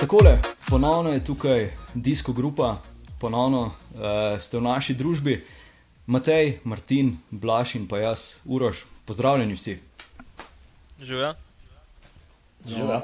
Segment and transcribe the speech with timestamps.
[0.00, 0.38] Takole,
[0.68, 2.76] ponovno je tukaj disko grupa,
[3.20, 3.72] ponovno uh,
[4.40, 5.40] ste v naši družbi,
[6.06, 9.74] Matej, Martin, Blaž in pa jaz, Uroš, pozdravljeni vsi.
[11.02, 11.34] Živijo.
[12.66, 13.00] Živijo.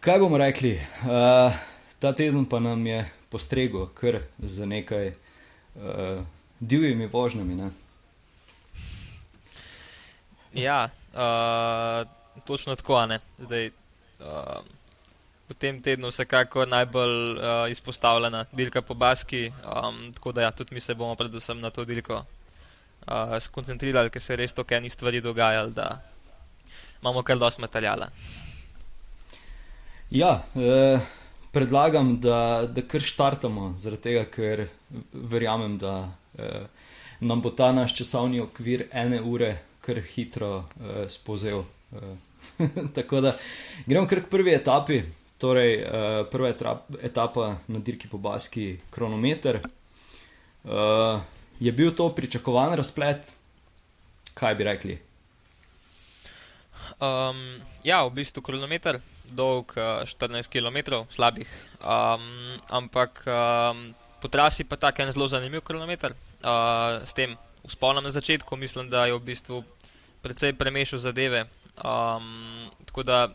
[0.00, 0.74] Kaj bomo rekli?
[0.76, 1.56] Uh,
[1.98, 6.20] ta teden pa nam je postregel kar z nekaj uh,
[6.60, 7.54] divjimi vožnjami.
[7.54, 7.70] Ne?
[10.52, 12.04] Ja, uh,
[12.44, 13.08] točno tako.
[13.38, 13.70] Zdaj,
[14.20, 14.60] uh,
[15.60, 19.52] tem tednu vsekakor najbolj uh, izpostavljena dirka po Baski.
[19.64, 24.22] Um, tako da ja, tudi mi se bomo predvsem na to dirko uh, skoncentrirali, ker
[24.22, 25.90] se res toliko enih stvari dogajalo, da
[27.02, 28.10] imamo kar dosti materijala.
[30.10, 31.00] Ja, eh,
[31.52, 34.66] predlagam, da, da kar štartamo, zaradi tega, ker
[35.12, 36.66] verjamem, da eh,
[37.20, 41.62] nam bo ta naš časovni okvir ene ure kar hitro eh, spozel.
[41.92, 42.16] Eh,
[42.96, 43.36] tako da
[43.86, 45.02] gremo kar k prvi etapi.
[45.40, 46.52] Torej, uh, prva
[47.00, 49.62] etapa na dirki po Baski, kronometer.
[50.64, 51.20] Uh,
[51.60, 53.32] je bil to pričakovan razplet?
[54.36, 54.98] Kaj bi rekli?
[57.00, 59.00] Um, ja, v bistvu kronometer,
[59.32, 61.48] dolg uh, 14 km, slabih.
[61.80, 66.12] Um, ampak um, po trasi pa tako en zelo zanimiv kronometer.
[66.44, 67.32] Uh, s tem
[67.64, 69.64] usponom na začetku mislim, da je v bistvu
[70.20, 71.48] precej premešal zadeve.
[71.80, 73.32] Um, tako da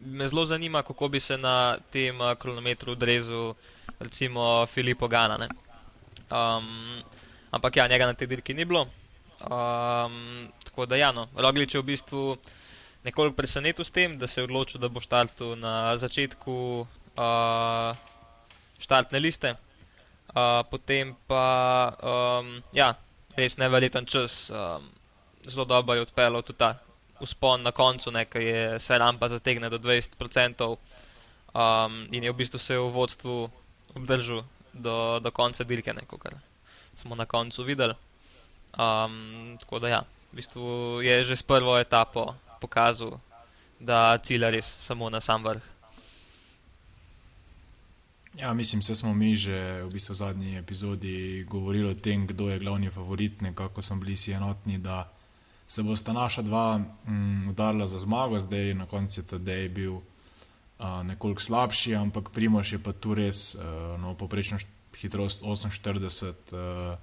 [0.00, 3.54] me zelo zanima, kako bi se na tem uh, kronometru odrezal,
[4.00, 5.48] recimo Filipo Gana.
[6.30, 7.02] Um,
[7.50, 8.88] ampak ja, njega na tej dirki ni bilo.
[9.40, 12.36] Um, tako da, ja, no, Roglič je v bistvu
[13.04, 17.96] nekoliko presenetil s tem, da se je odločil, da bo štartil na začetku uh,
[18.78, 19.54] štartne liste.
[20.30, 22.94] Uh, potem pa, um, ja,
[23.36, 24.86] res nevreten čas, um,
[25.44, 26.78] zelo dobro je odpeljal tudi ta
[27.20, 30.76] uspon na koncu, ki je se rampa zategne do 20%,
[31.54, 33.50] um, in je v bistvu se v vodstvu
[33.94, 36.34] obdržal do, do konca dirke, kar
[36.94, 37.94] smo na koncu videli.
[38.78, 40.00] Um, tako da ja,
[40.32, 43.18] v bistvu je že s prvo etapo pokazal,
[43.80, 45.62] da cilja res samo na sam vrh.
[48.38, 52.58] Ja, mislim, da smo mi že v, bistvu zadnji epizodi govorili o tem, kdo je
[52.58, 55.10] glavni favorit, nekako smo bili si enotni, da
[55.70, 60.02] se bosta naša dva mm, udarila za zmago, zdaj na koncu je tedej bil uh,
[61.06, 63.62] nekoliko slabši, ampak Primoš je pa tu res uh,
[64.00, 64.58] no, poprečno
[64.98, 66.26] hitrost 48.
[66.26, 66.98] Uh,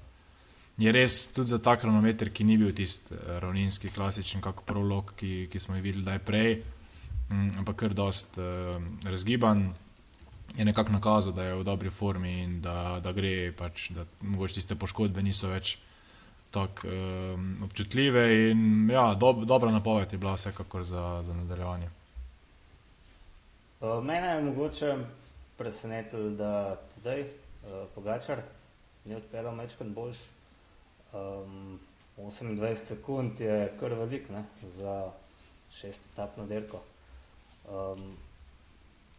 [0.77, 5.47] je res tudi za ta kronometer, ki ni bil tisti ravninski, klasičen, kot prolog, ki,
[5.47, 6.59] ki smo jih videli daj prej,
[7.31, 9.69] um, ampak kar dost uh, razgiban.
[10.59, 14.59] Je nekako nakazal, da je v dobri formi in da, da gre, pač, da mogoče
[14.59, 15.77] tiste poškodbe niso več
[16.51, 18.49] tako um, občutljive.
[18.51, 21.89] In, ja, dob, dobra napoved je bila vsekakor za, za nadaljevanje.
[23.79, 24.95] Uh, mene je mogoče
[25.57, 28.41] presenetilo, da tudi uh, Pogačar
[29.05, 30.17] ni odpeljal mečkrat boljš.
[31.13, 31.79] Um,
[32.17, 35.11] 28 sekund je kar velik ne, za
[35.71, 36.79] šest etapno dirko.
[37.69, 38.17] Um,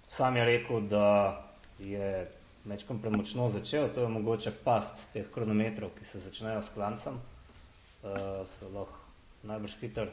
[0.07, 1.45] sam je rekel, da
[1.79, 2.31] je
[2.69, 8.45] mečkom premočno začel, to je mogoče past teh kronometrov, ki se začnejo s klancem, uh,
[8.47, 8.99] se lahko
[9.49, 10.11] najbrž hiter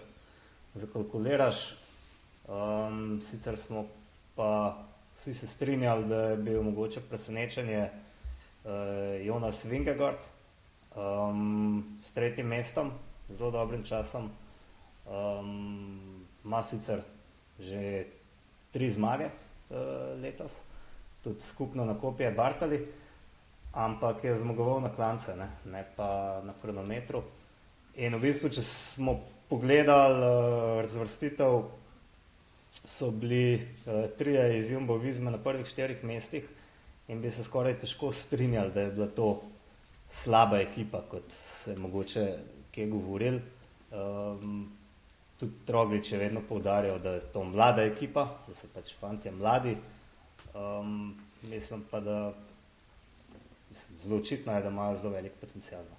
[0.75, 1.65] zakalkuliraš.
[2.47, 3.87] Um, sicer smo
[4.35, 4.77] pa
[5.17, 8.71] vsi se strinjali, da je bil mogoče presenečenje uh,
[9.25, 10.21] Jonas Vingegard
[10.95, 12.91] um, s tretjim mestom,
[13.29, 14.29] zelo dobrim časom.
[15.05, 17.01] Um, Ma sicer
[17.59, 18.05] že
[18.71, 20.61] tri zmage uh, letos
[21.25, 22.77] tudi skupno na kopije Bartali,
[23.73, 27.23] ampak je zmagoval na klance, ne, ne pa na kronometru.
[27.97, 29.17] In v bistvu, če smo
[29.49, 31.57] pogledali uh, razvrstitev,
[32.85, 36.45] so bili uh, trije iz Jumbo Vizma na prvih štirih mestih
[37.07, 39.29] in bi se skoraj težko strinjali, da je bila to
[40.09, 42.25] slaba ekipa, kot se je mogoče
[42.71, 43.39] kje govoril.
[43.91, 44.69] Um,
[45.39, 49.75] tudi Troglič je vedno poudarjal, da je to mlada ekipa, da so pač fanti mladi.
[50.53, 52.33] Um, mislim pa, da
[53.69, 55.83] mislim, zelo očitno je, da imajo zelo velik potencial.
[55.83, 55.95] No.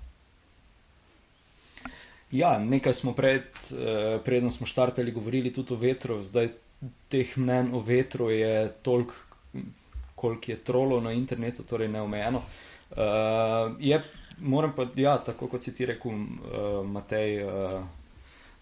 [2.31, 6.49] Ja, nekaj smo pred, eh, predno smo štartali, govorili tudi o vetru, zdaj
[7.09, 9.15] teh mnen o vetru je toliko,
[10.15, 12.43] koliko je trolo na internetu, torej neomejeno.
[12.91, 12.97] Uh,
[13.81, 14.03] je,
[14.39, 17.83] moram pa, ja, tako kot si ti rekel, uh, Matej, uh,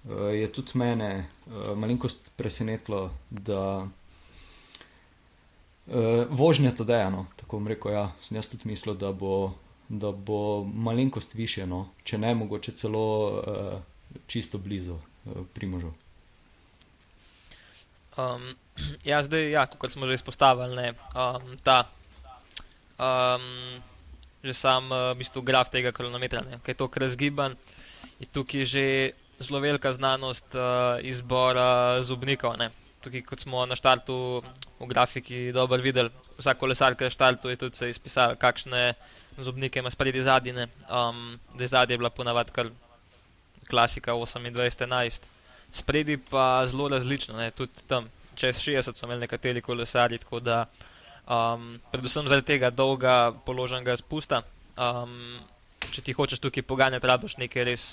[0.05, 3.87] uh, je tudi mene uh, malenkost presenetilo, da
[5.87, 7.27] Uh, vožnja to deja, no.
[7.37, 7.93] tako bom rekel.
[7.93, 8.05] Ja.
[8.25, 9.53] Sem jaz tudi mislil, da bo,
[9.89, 11.89] da bo malenkost više, no.
[12.05, 13.81] če ne mogoče celo uh,
[14.27, 15.93] čisto blizu uh, primožu.
[18.17, 18.55] Um,
[19.11, 21.85] ja, zdaj, ja, kot smo že izpostavili, ne, um, ta
[22.99, 23.83] um,
[24.45, 27.57] že sam uh, bistu, graf tega kronometra, ki je tako razgiban,
[28.21, 28.87] je tukaj že
[29.41, 32.57] zelo velika znanost uh, izbora zubnikov.
[32.57, 32.71] Ne.
[33.01, 34.43] Tukaj, kot smo na štartu
[34.85, 38.95] v grafiki dobro videli, vsak kolesar, ki je na štartu, je tudi se izpisal, kakšne
[39.39, 40.69] zubnike ima spredi zadnje.
[40.89, 42.71] Um, zadnje je bila ponavadi kar
[43.71, 45.21] klasika 28-11.
[45.73, 47.51] Spredi pa zelo različno, ne.
[47.51, 50.67] tudi tam čez 60 so imeli nekateri kolesari, tako da
[51.27, 54.43] um, predvsem zaradi tega dolga položenega spusta.
[54.77, 55.39] Um,
[55.93, 57.85] če ti hočeš tukaj poganjati, rabiš nekaj res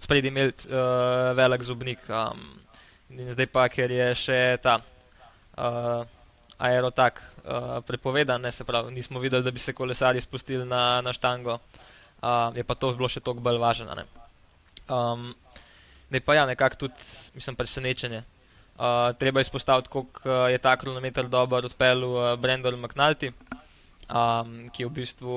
[0.00, 2.08] spredi imeti uh, velik zubnik.
[2.08, 2.46] Um,
[3.32, 6.04] zdaj pa, ker je še ta uh,
[6.62, 11.12] aerotak uh, prepovedan, ne, se pravi, nismo videli, da bi se kolesari spustili na, na
[11.12, 13.96] štango, uh, je pa to bilo še toliko bolj važno.
[14.86, 15.32] Um,
[16.10, 18.22] ne pa ja, nekako tudi, mislim, presenečenje.
[18.72, 23.32] Uh, treba izpostaviti, kako je ta kronometer dobro odpeljal uh, Brendel McNulty,
[24.08, 25.36] um, ki je v bistvu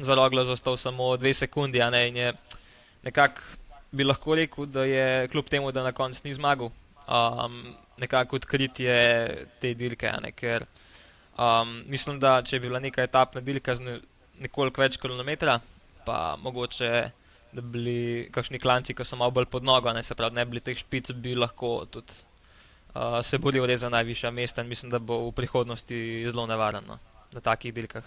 [0.00, 2.32] za roglo zostal samo dve sekundi, ne in je
[3.04, 3.62] nekako
[3.94, 6.70] bi lahko rekel, da je kljub temu, da na koncu ni zmagal,
[7.06, 8.96] um, nekako odkritje
[9.60, 10.12] te dirke.
[10.22, 10.66] Ne, ker
[11.38, 13.98] um, mislim, da če bi bila neka etapna dirka z ne,
[14.42, 15.60] nekoliko več kilometra,
[16.06, 16.90] pa mogoče.
[17.54, 17.98] Da bi bili
[18.34, 21.12] kakšni klanci, ki so malo bolj pod nogo, ne se pravi, ne bi teh špic,
[21.22, 22.16] bi lahko tudi
[22.94, 26.98] uh, se boril res za najvišja mesta in mislim, da bo v prihodnosti zelo nevarno
[27.32, 28.04] na takih dirkah.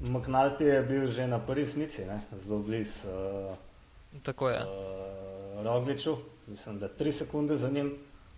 [0.00, 2.20] Maknalti je bil že na prvi snici, ne?
[2.36, 3.08] zelo blizu.
[3.08, 3.56] Uh,
[4.22, 4.60] Tako je.
[4.60, 6.16] Uh, Rogliču,
[6.48, 7.94] mislim, da tri sekunde za njim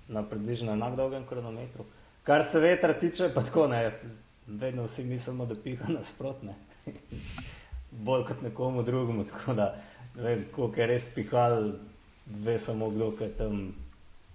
[0.08, 1.84] na približno enak dolgem kronometru.
[2.22, 4.00] Kar se vetra tiče, pa tako ne,
[4.46, 6.54] vedno vsi mislimo, da piha nasprotne.
[8.06, 9.82] Bolj kot nekomu drugemu, tako da
[10.14, 11.72] vem, koliko je res pihal,
[12.26, 13.74] ve samo kdo, ki je tam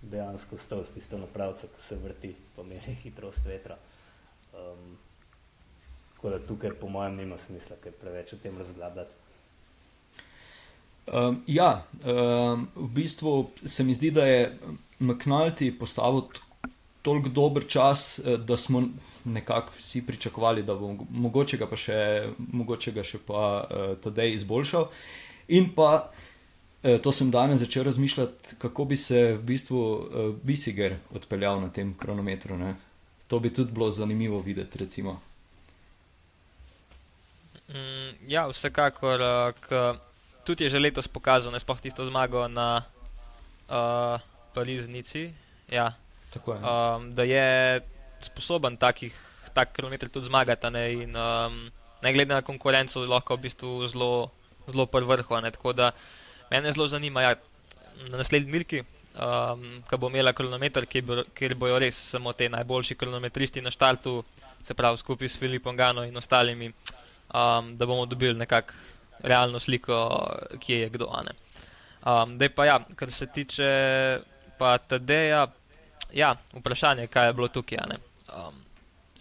[0.01, 3.77] dejansko stal s tisto napravco, ki se vrti, pomeri hitrost vetra.
[4.53, 4.97] Um,
[6.21, 9.15] Tako da tukaj, po mojem, nima smisla, ker preveč o tem razglabljati.
[11.07, 14.57] Um, ja, um, v bistvu se mi zdi, da je
[14.99, 16.21] McNulty postavil
[17.01, 18.83] toliko dober čas, eh, da smo
[19.25, 24.33] nekako vsi pričakovali, da bo mogoče ga pa še, mogoče ga še pa uh, tedaj
[24.37, 24.87] izboljšal.
[25.57, 30.97] In pa uh, to sem danes začel razmišljati, kako bi se v bistvu uh, Bisiger
[31.13, 32.57] odpeljal na tem kronometru.
[32.57, 32.75] Ne?
[33.27, 35.19] To bi tudi bilo zanimivo videti, recimo.
[37.69, 40.10] Mm, ja, vsekakor, uh,
[40.43, 42.85] tudi je že letos pokazal, ne sploh tisto zmago na
[43.69, 44.17] uh,
[44.53, 45.33] Pariznici.
[45.69, 45.93] Ja.
[46.33, 46.59] Tako je.
[46.59, 47.81] Um, da je
[48.21, 49.11] sposoben takih
[49.53, 50.69] tak kilometrov tudi zmagati.
[50.71, 51.71] Ne, in, um,
[52.01, 54.31] ne glede na konkurenco, lahko v bistvu zelo,
[54.67, 55.41] zelo prv vrhu.
[55.51, 55.91] Tako da
[56.51, 57.35] mene zelo zanima, ja,
[58.09, 58.83] na naslednji milki.
[59.11, 64.23] Um, ko bo imela kilometr, kjer bojo res samo te najboljši kilometristi na štartu,
[64.63, 66.71] se pravi skupaj s Filipom Gano in ostalimi,
[67.27, 68.71] um, da bomo dobili nekako
[69.23, 69.97] realno sliko,
[70.59, 71.07] kje je kdo.
[72.05, 73.69] Um, da pa ja, kar se tiče
[74.57, 75.47] pa TD-ja,
[76.13, 77.77] ja, vprašanje, kaj je bilo tukaj.
[78.31, 78.63] Um,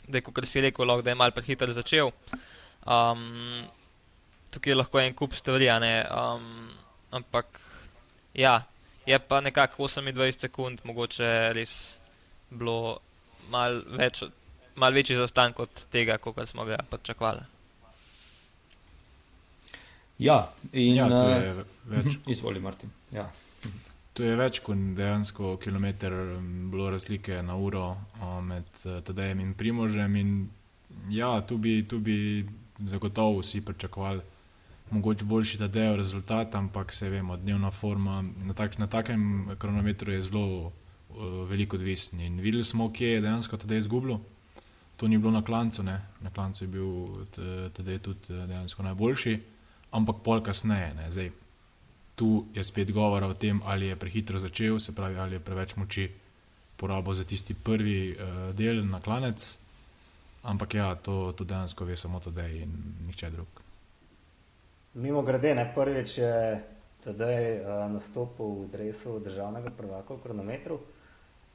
[0.08, 2.10] da je, kot si rekel, lahko, da je mal prehiter začel.
[2.86, 3.68] Um,
[4.50, 6.70] tukaj je lahko en kup stvari, um,
[7.10, 7.60] ampak
[8.34, 8.62] ja,
[9.06, 12.00] je pa nekako 28 sekund, mogoče res
[12.50, 13.00] bilo
[13.50, 14.22] mal, več,
[14.74, 17.59] mal večji zaostanek od tega, kot smo ga pričakovali.
[20.20, 20.38] Ja,
[20.72, 22.18] in Ja, to je eh, več.
[22.28, 22.92] Izvoli, Martin.
[23.12, 23.24] Ja.
[24.12, 27.94] Tu je več kot dejansko kilometr m, bilo razlike na uro
[28.44, 30.16] med eh, Tadejem in Primožem.
[30.20, 30.34] In
[31.08, 32.44] ja, tu bi, tu bi
[32.84, 34.20] zagotovo vsi pričakovali
[34.90, 40.22] mogoče boljši Tadejev rezultat, ampak se vemo, dnevna forma na, tak, na takem kronometru je
[40.22, 42.20] zelo uh, veliko odvisen.
[42.20, 44.18] In videli smo, kje je dejansko Tadej izgubil.
[44.96, 46.00] To ni bilo na klancu, ne?
[46.20, 46.90] na klancu je bil
[47.72, 49.40] Tadej tudi eh, dejansko najboljši,
[49.92, 50.94] ampak pol kasneje.
[50.94, 51.10] Ne?
[51.10, 51.30] Zdaj,
[52.14, 55.76] tu je spet govora o tem, ali je prehitro začel, se pravi, ali je preveč
[55.76, 56.10] moči
[56.76, 59.58] porabo za tisti prvi uh, del na klanec.
[60.42, 62.72] Ampak ja, to, to dejansko ve samo Tadej in
[63.06, 63.60] nihče drug.
[64.94, 66.34] Mimo grede, ne prvič je
[67.04, 70.80] tedaj uh, nastopil v dresu državnega prvaka v kronometru.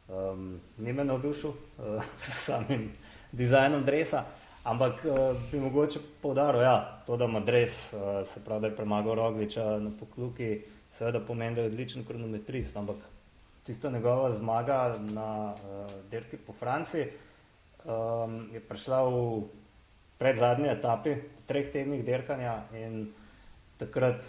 [0.06, 2.92] Um, ni me navdušil uh, s samim
[3.32, 4.26] dizajnom dresa,
[4.66, 8.76] ampak uh, bi mogoče povdaril, ja, to, da ima dres, uh, se pravi, da je
[8.76, 12.98] premagal Rogliča na pokluki, seveda pomeni, da je odličen kronometrist, ampak
[13.66, 17.06] tisto njegova zmaga na uh, dirki po Franciji
[17.86, 19.44] um, je prišla v
[20.18, 23.12] predzadnji etapi, v treh tednih dirkanja in
[23.78, 24.24] takrat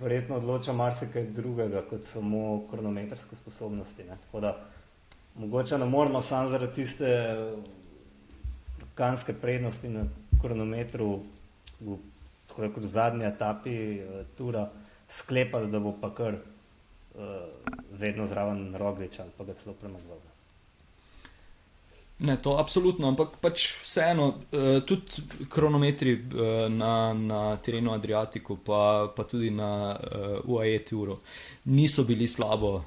[0.00, 4.04] verjetno odloča marsikaj drugega kot samo kronometrske sposobnosti.
[4.04, 4.16] Ne?
[4.26, 4.56] Tako da
[5.34, 7.10] mogoče ne moramo samo zaradi tiste
[8.94, 10.04] kanske prednosti na
[10.42, 11.22] kronometru
[11.80, 11.96] v,
[12.48, 14.68] tako kot v zadnji etapi uh, tura
[15.08, 17.20] sklepati, da bo pa kar uh,
[17.92, 20.22] vedno zraven Roglič ali pa ga celo premagal.
[22.18, 29.10] Ne, to absolutno, ampak pač vseeno, uh, tudi kronometri uh, na, na terenu Adriatiku, pa,
[29.16, 31.18] pa tudi na uh, UAE turu,
[31.74, 32.84] niso bili slabo uh,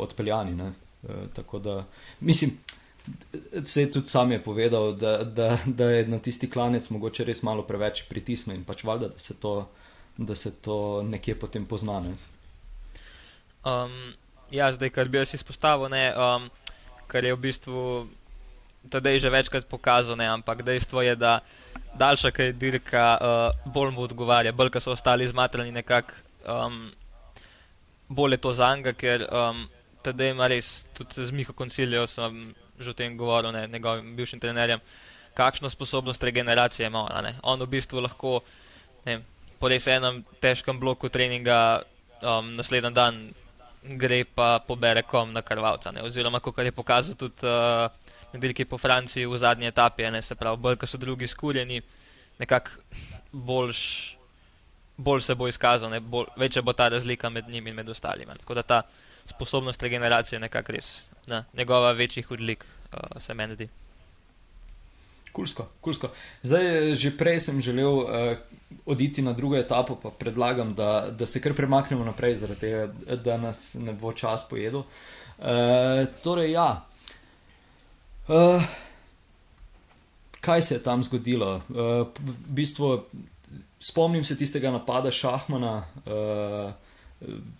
[0.00, 0.56] odpeljani.
[0.62, 1.84] Uh, tako da,
[2.20, 2.56] mislim,
[3.62, 7.62] se tudi sam je povedal, da, da, da je na tisti klanec mogoče res malo
[7.66, 9.68] preveč pritisnjen in pač valjda, da se to,
[10.16, 12.14] da se to nekje potem poznane.
[13.64, 14.14] Um,
[14.50, 16.48] ja, zdaj, kar bi jaz izpostavil, ne, um,
[17.06, 17.84] kar je v bistvu
[18.90, 21.40] tedaj že večkrat pokazal, ne, ampak dejstvo je, da
[21.94, 26.14] daljša kaj dirka uh, bolj mu odgovarja, bolj ko so ostali zmatrani nekako,
[26.48, 26.90] um,
[28.08, 29.64] bolj je to za njega, ker um,
[30.04, 34.40] tedaj ima res, tudi z Miho Koncilijo sem že o tem govoril, ne, njegovim bivšim
[34.40, 34.80] trenerjem,
[35.34, 37.08] kakšno sposobnost regeneracije ima.
[37.22, 37.34] Ne.
[37.42, 38.40] On v bistvu lahko
[39.06, 39.20] ne,
[39.58, 41.82] po res enem težkem bloku treninga
[42.22, 43.20] um, naslednji dan
[43.84, 45.92] gre pa pobere kom na krvalca.
[45.92, 46.02] Ne.
[46.02, 47.90] Oziroma, kot je pokazal tudi uh,
[48.32, 51.82] dirki po Franciji v zadnji etapi, ne, se pravi, bolj ko so drugi skurjeni,
[52.38, 52.70] nekako
[53.32, 54.16] boljš.
[54.96, 58.32] Bolj se bo izkazal, ne, bolj, večja bo ta razlika med njimi in med ostalimi.
[58.38, 58.82] Tako da ta
[59.26, 63.68] sposobnost regeneracije je nekako res na, njegova večjih odlik, uh, se meni zdi.
[65.32, 66.10] Kulsko, kulsko.
[66.42, 68.08] Zdaj, že prej sem želel uh,
[68.86, 73.74] oditi na drugo etapo, pa predlagam, da, da se kar premaknemo naprej, tega, da nas
[73.74, 74.84] ne bo čas pojedel.
[75.38, 76.84] Uh, torej, ja.
[78.28, 78.62] Uh,
[80.40, 81.56] kaj se je tam zgodilo?
[81.68, 83.04] Uh, v bistvu,
[83.80, 86.72] spomnim se tistega napada Šahmana, uh,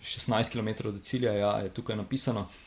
[0.01, 2.47] 16 km od cilja, ja, je tukaj napisano.
[2.47, 2.64] Uh,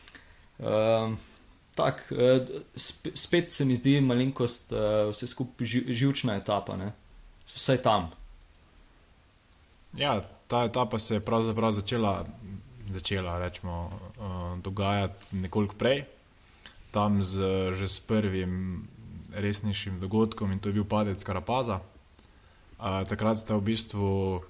[1.74, 2.42] tak, uh,
[2.74, 6.92] sp spet se mi zdi malenkost, uh, vse skupaj živčna etapa, ne?
[7.48, 8.10] vsaj tam.
[9.96, 12.26] Ja, ta etapa se je pravzaprav začela,
[12.90, 16.04] začela rečemo, uh, dogajati nekoliko prej
[16.90, 17.40] tam z,
[17.76, 18.84] že s prvim
[19.32, 21.80] resnejšim dogodkom in to je bil padec Karapaza.
[22.78, 24.40] Uh, takrat sta v bistvu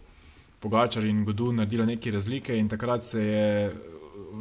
[0.61, 3.75] Pogačar in Gudu naredila neke razlike in takrat se je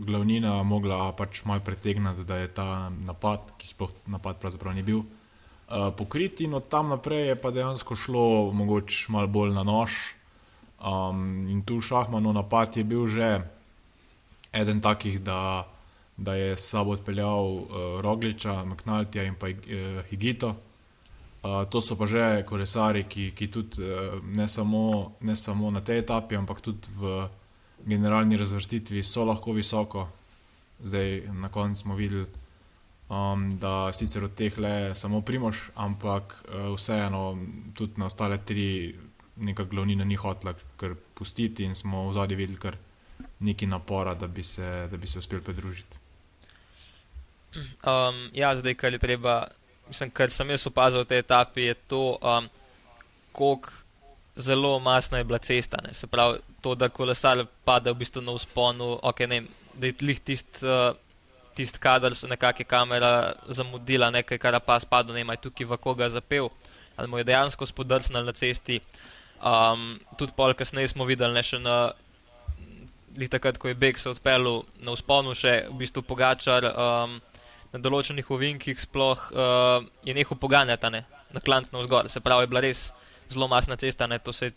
[0.06, 5.04] glavnina mogla pač malo pretegniti, da je ta napad, ki sploh napad pravzaprav ni bil,
[5.04, 9.92] uh, pokrit in od tam naprej je pa dejansko šlo mogoče malo bolj na nož.
[10.78, 13.42] Um, in tu šahmanov napad je bil že
[14.54, 15.66] eden takih, da
[16.18, 17.66] da je s sabo odpeljal uh,
[18.02, 20.56] Rogliča, Maknaltija in pa uh, Higito.
[21.44, 25.82] Uh, to so pa že kolesari, ki, ki tudi uh, ne, samo, ne samo na
[25.82, 27.28] tej etapi, ampak tudi v
[27.86, 30.08] generalni razvrstitvi so lahko visoko.
[30.84, 32.26] Zdaj na koncu smo videli,
[33.10, 37.38] um, da sicer od teh le samo Primoš, ampak uh, vseeno
[37.74, 38.96] tudi na ostale tri
[39.36, 42.78] neka glavnina ni hotla kar pustiti in smo v zadnji videli kar
[43.40, 45.98] neki napora, da bi se, da bi se uspeli pridružiti.
[47.58, 49.48] Um, ja, zdaj, kar je treba,
[49.88, 52.50] mislim, kar sem jaz opazil v tej etapi, je to, um,
[53.32, 53.72] kako
[54.36, 55.78] zelo masna je bila cesta.
[55.84, 55.94] Ne.
[55.94, 59.44] Se pravi, to, da kolesar pade v bistvu na usponu, okay, ne,
[59.76, 60.66] da je lih tisti.
[60.66, 60.96] Uh,
[61.58, 63.08] Tisti, kader so nekakšne kamere
[63.50, 66.52] zamudila, nekaj, kar pa spada, ne maj tukaj v koga zapel,
[66.94, 68.78] ali mu je dejansko spodrsnil na cesti.
[69.42, 71.78] Um, tudi pol kasneje smo videli, ne še na,
[73.26, 76.70] takrat, ko je Beg se odpeljal na usponu, še v bistvu pogačar.
[76.78, 77.18] Um,
[77.74, 82.10] na določenih ovinkih sploh uh, je nehal poganjati ne, na klanc na vzgor.
[82.10, 82.92] Se pravi, je bila res
[83.30, 84.54] zelo masna cesta, ne, to se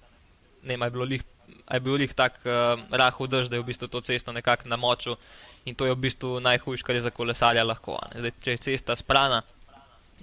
[0.63, 1.25] ne, je bilo lih.
[1.71, 5.17] Je bil jih tako uh, rahel dež, da je v bistvu to cesto nekako namočil
[5.65, 7.99] in to je v bistvu najhujše, kar je za kolesarja lahko.
[8.17, 9.43] Zdaj, če je cesta sprana,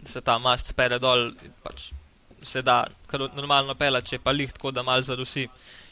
[0.05, 1.31] se ta mast spere dol,
[1.63, 1.91] pač
[2.43, 5.47] se da kar normalno pela, če pa lih tako, da mal zarusi,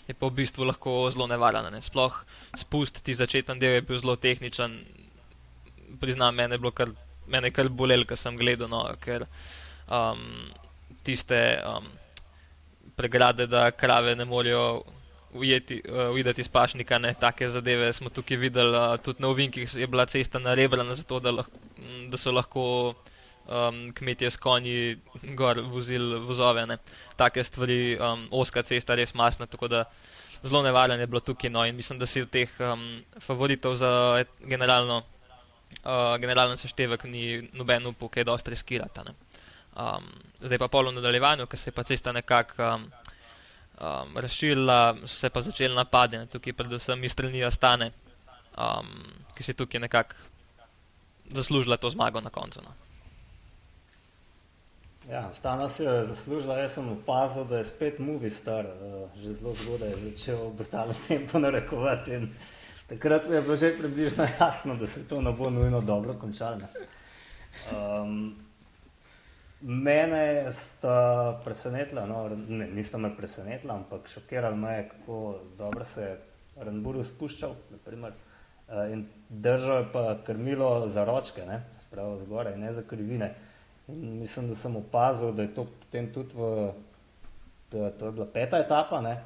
[0.05, 1.71] je pa v bistvu lahko zelo nevaren.
[1.73, 1.81] Ne.
[1.81, 2.17] Sploh
[2.57, 4.77] spust ti začeten del je bil zelo tehničen,
[6.01, 6.91] priznam, mene je bilo kar,
[7.31, 9.25] mene kar bolelo, ker sem gledal, no, ker
[9.87, 10.21] um,
[11.05, 11.87] tiste um,
[12.95, 14.83] pregrade, da krave ne morejo
[15.35, 19.75] ujeti, uh, uideti iz pašnika, ne take zadeve smo tukaj videli, uh, tudi na ovinkih
[19.75, 21.59] je bila cesta narebrana, zato da, lahko,
[22.09, 22.95] da so lahko.
[23.45, 24.97] Um, kmetje s konji,
[25.37, 26.79] gor vozili vozove, ne.
[27.15, 29.83] take stvari, um, oska cesta, res masna, tako da
[30.41, 31.51] zelo nevaren je bilo tukaj.
[31.53, 35.03] No, in mislim, da si v teh um, favoritov za generalno
[35.85, 38.99] uh, generalno seštevek ni noben upal, kaj dosti riskirati.
[39.75, 40.07] Um,
[40.41, 42.85] zdaj pa polo nadaljevanju, ker se je pa cesta nekako um,
[43.81, 47.91] um, razširila, so se pa začeli napadi, tukaj predvsem iz strani Astane,
[48.57, 48.89] um,
[49.35, 50.15] ki si tukaj nekako
[51.29, 52.61] zaslužila to zmago na koncu.
[52.63, 52.73] No.
[55.09, 59.33] Ja, Stana si je zaslužila, jaz sem opazil, da je spet movie star, uh, že
[59.33, 62.27] zelo zgodaj je začel brutalno tempo narekovati.
[62.89, 66.57] Takrat mi je bilo že približno jasno, da se to ne bo nujno dobro končalo.
[67.71, 68.44] Um,
[69.61, 76.01] mene sta presenetila, no, ne, nista me presenetila, ampak šokirala me je, kako dobro se
[76.01, 76.17] je
[76.55, 77.55] Ramburu spuščal.
[77.71, 78.13] Naprimer,
[78.67, 83.33] uh, in držal je pa krmilo za ročke, ne, spravo zgoraj, ne za krivine.
[83.87, 86.71] In mislim, da sem opazil, da je to potem tudi v,
[87.71, 89.17] da, to je bila peta etapa, ne,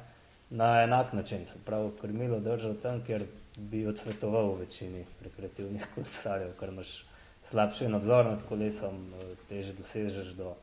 [0.50, 1.46] na enak način.
[1.46, 7.04] Se pravi, krmilo držal tam, kjer bi odsvetoval v večini rekreativnih kolesarjev, ker imaš
[7.50, 10.54] slabši nadzor nad kolesom, eh, teže dosežeš do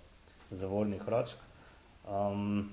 [0.52, 1.38] zavornih ročk.
[2.08, 2.70] Um,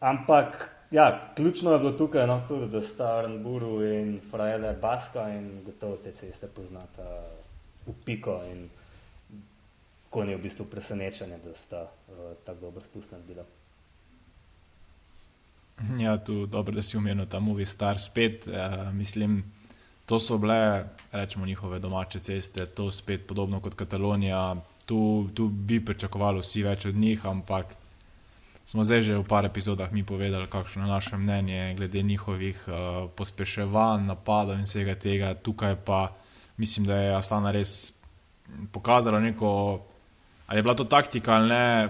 [0.00, 5.64] ampak, ja, ključno je bilo tukaj, no, tudi, da sta Arnburu in Frajle Baska in
[5.66, 7.26] gotovo te ceste poznata
[7.86, 8.68] v piko in
[10.10, 13.44] ko ni v bistvu presenečenje, da sta uh, tako dobro spustna bila.
[15.98, 18.46] Ja, tu dobro, da si umenil ta movie star spet.
[18.46, 19.42] Uh, mislim,
[20.10, 24.56] to so bile, rečemo, njihove domače ceste, to spet podobno kot Katalonija.
[24.86, 27.76] Tu, tu bi pričakovali vsi več od njih, ampak
[28.66, 32.74] smo zdaj že v par epizodah mi povedali, kakšno je naše mnenje glede njihovih uh,
[33.14, 35.34] pospeševanj, napadov in vsega tega.
[35.34, 36.10] Tukaj pa
[36.56, 37.92] mislim, da je Astana res
[38.72, 39.80] pokazala neko
[40.50, 41.88] Ali je bila to taktika ali ne,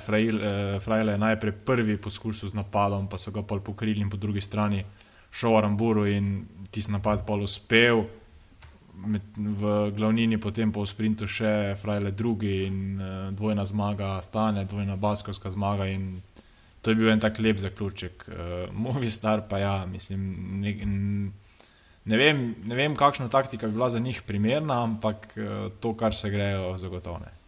[0.81, 4.41] Frajle je najprej prvi poskusil z napadom, pa so ga pol pokrili in po drugi
[4.45, 4.85] strani
[5.31, 8.05] šel Aramburu in tisti napad pol uspel.
[9.01, 14.67] Med, v glavnini, potem pa v sprintu še Frajle drugi in uh, dvojna zmaga, stane
[14.69, 16.19] dvojna baskovska zmaga in
[16.85, 18.27] to je bil en tak lep zaključek.
[18.29, 20.21] Uh, Movi star pa ja, mislim,
[20.61, 20.75] ne,
[22.05, 26.13] ne, vem, ne vem, kakšna taktika bi bila za njih primerna, ampak uh, to, kar
[26.15, 27.41] se grejo, zagotovne.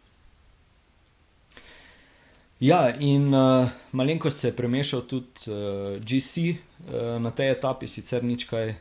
[2.62, 6.56] Ja, in uh, malenko se je premešal tudi uh, eh, GC eh,
[7.20, 8.76] na tej etapi, sicer nič kaj uh,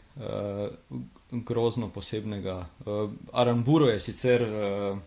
[1.31, 2.65] grozno posebnega.
[2.85, 4.97] Uh, Aramburo je sicer uh,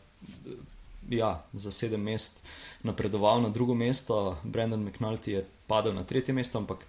[1.11, 2.46] ja, za sedem mest
[2.83, 6.87] napredoval na drugo mesto, Brendan McNulty je padel na tretje mesto, ampak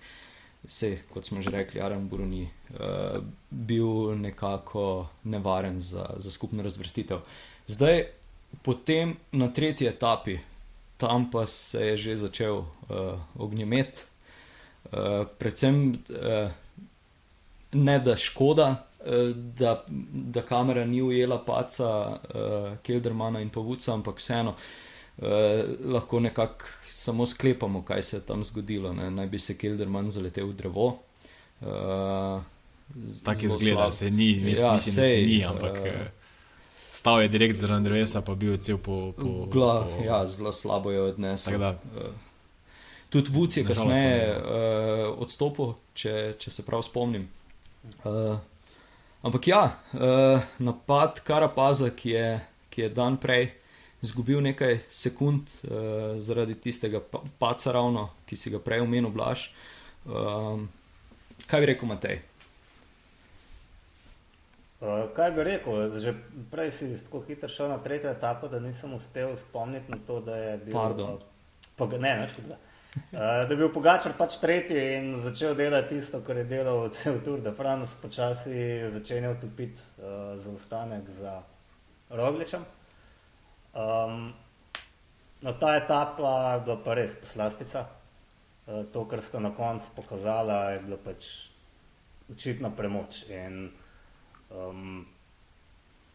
[0.68, 7.22] se, kot smo že rekli, Aramburo ni uh, bil nekako nevaren za, za skupno razvrstitev.
[7.68, 8.06] Zdaj,
[8.62, 10.40] potem na tretji etapi
[10.98, 12.68] tam pa se je že začel uh,
[13.36, 14.08] ognjemet.
[14.86, 16.52] Uh, predvsem uh,
[17.72, 24.20] ne da škoda, uh, da, da kamera ni ujela paca uh, Keldermana in Pavuca, ampak
[24.22, 25.26] vseeno uh,
[25.86, 28.94] lahko nekako samo sklepamo, kaj se je tam zgodilo.
[28.94, 29.12] Ne?
[29.12, 30.86] Naj bi se Kelderman zaletel v drevo.
[31.62, 32.42] Uh,
[33.24, 35.78] Tako je zgledal, se ni, mislim, ja, mislim, sej, da se ni, ampak.
[35.78, 36.08] Uh,
[36.96, 39.12] Stal je direkt zaradi drevesa, pa bil je cel po.
[39.18, 40.04] po, Gla, po...
[40.04, 41.62] Ja, zelo slabo je odnesel.
[41.62, 41.76] Uh,
[43.10, 47.28] tudi Vuc je kasneje uh, odstopil, če, če se prav spomnim.
[48.04, 48.38] Uh,
[49.26, 49.62] ampak ja,
[49.94, 52.28] uh, napad Karapaza, ki je,
[52.74, 53.54] ki je dan prej
[54.06, 57.02] izgubil nekaj sekund uh, zaradi tistega
[57.40, 59.50] paca, ravno, ki si ga prej omenil, Blaž.
[60.06, 60.62] Uh,
[61.50, 62.20] kaj bi rekel Matej?
[64.82, 66.14] Uh, kaj bi rekel, že
[66.52, 70.38] prej si tako hitro šel na tretjo etapo, da nisem uspel spomniti na to, da
[70.38, 71.18] je bil Pardon.
[71.80, 72.58] Uh, ne, ne,
[72.96, 77.20] uh, da je bil Pogačar pač tretji in začel delati tisto, kar je delal cel
[77.24, 81.42] Tour de France, počasi začenjal topiti uh, za ostanek za
[82.10, 82.66] Rogličem.
[83.76, 84.34] Um,
[85.42, 87.88] no, ta etapa je bila pa res poslastica.
[88.66, 91.34] Uh, to, kar ste na koncu pokazali, je bila pač
[92.32, 93.26] očitna premoč.
[93.30, 93.72] In,
[94.50, 95.06] Um,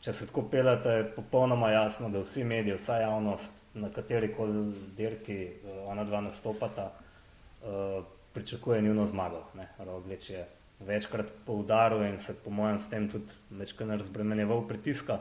[0.00, 4.62] če se tako pelete, je popolnoma jasno, da vsi mediji, vsa javnost, na kateri koli
[4.96, 8.00] dirki uh, ona dva nastopata, uh,
[8.34, 9.42] pričakuje njuno zmago.
[9.78, 10.46] Roglič je
[10.86, 15.18] večkrat poudaril in se po mojem s tem tudi večkrat razbremenjeval pritiska,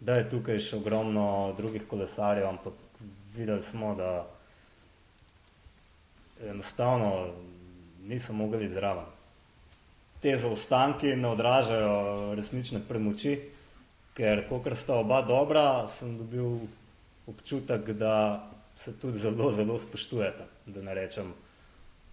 [0.00, 2.74] da je tukaj še ogromno drugih kolesarjev, ampak
[3.36, 4.26] videli smo, da
[6.50, 7.30] enostavno
[8.02, 9.06] niso mogli zraven
[10.22, 13.34] te zaostanki ne odražajo resnične premoči,
[14.14, 16.66] ker, ko sta oba dobra, sem dobil
[17.26, 20.46] občutek, da se tudi zelo, zelo spoštujeta.
[20.66, 21.32] Da ne rečem,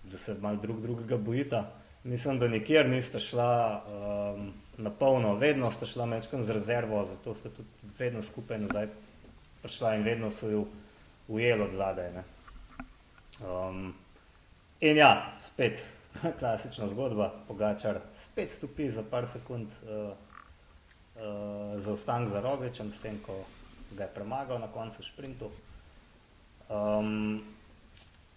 [0.04, 1.72] da se malo drug drugega bojita.
[2.04, 7.34] Mislim, da nikjer niste šla um, na polno, vedno ste šla mečkam z rezervo, zato
[7.34, 8.88] ste tudi vedno skupaj nazaj
[9.62, 10.66] prišla in vedno so jo
[11.28, 12.12] ujeli od zadaj.
[13.44, 13.94] Um,
[14.82, 15.80] In ja, spet
[16.40, 20.14] klasična zgodba, pogačar spet stopi za par sekund uh,
[21.20, 23.44] uh, za ostanek za Rogličem, s tem, ko
[23.92, 25.52] ga je premagal na koncu šprintu.
[26.70, 27.44] Um,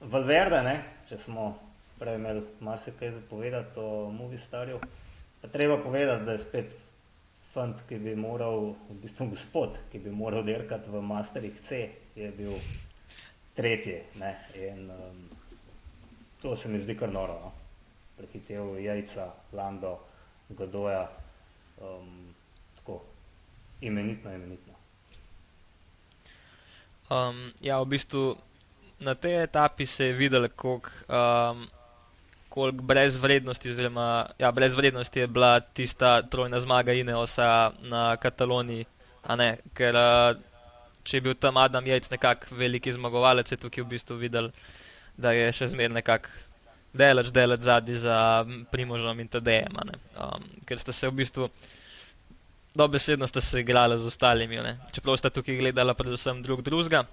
[0.00, 0.76] Valverde, ne,
[1.08, 1.52] če smo
[2.00, 4.80] prej imeli marsikaj zapovedati o Movistarju,
[5.42, 6.72] pa treba povedati, da je spet
[7.52, 11.84] fant, ki bi moral, v bistvu gospod, ki bi moral dirkati v Masterih C,
[12.16, 12.56] je bil
[13.54, 14.00] tretji.
[14.18, 15.20] Ne, in, um,
[16.42, 17.38] to se mi zdi kar noro.
[17.44, 17.52] No.
[18.16, 19.98] Prehitev jajca, Lando,
[20.48, 21.04] Godoja,
[21.80, 22.21] um,
[23.82, 24.72] imenitno, imenitno.
[27.10, 28.36] Um, ja, v bistvu
[29.02, 31.66] na tej etapi se je videl, koliko um,
[32.52, 38.84] kolik brez vrednosti, oziroma ja, brez vrednosti je bila tista trojna zmaga Ineosa na Kataloniji.
[39.74, 40.36] Ker uh,
[41.02, 44.50] če je bil tam Adam Jejc nekako veliki zmagovalec, je tukaj v bistvu videl,
[45.16, 46.28] da je še zmeraj nekako
[46.92, 48.16] delač, delač zadnji za
[48.70, 49.78] Primožom in TDM.
[50.20, 51.48] Um, ker ste se v bistvu
[52.74, 54.56] dobesedno ste se igrali z ostalimi.
[54.56, 54.78] Ne?
[54.92, 57.04] Čeprav ste tukaj gledali predvsem drug drugega,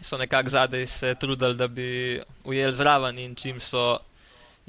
[0.00, 3.98] so nekako zadaj se trudili, da bi ujeli zraven in čim so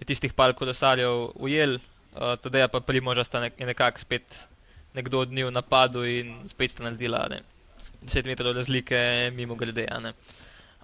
[0.06, 1.80] tistih par kolesarjev ujeli,
[2.16, 4.48] uh, tedaj pa Primoža sta nek nekako spet
[4.94, 7.42] nekdo od njih napadel in spet sta naredila ne?
[8.04, 9.88] 10 metrov razlike mimo grede.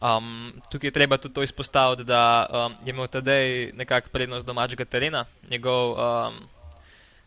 [0.01, 4.85] Um, tukaj je treba tudi to izpostaviti, da um, je imel tedaj nekako prednost domačega
[4.85, 6.35] terena, njegov um,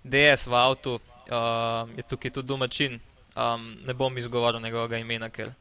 [0.05, 3.01] DS v avtu uh, je tukaj tudi domačin.
[3.37, 5.53] Um, ne bom izgovoril njegovega imena, ker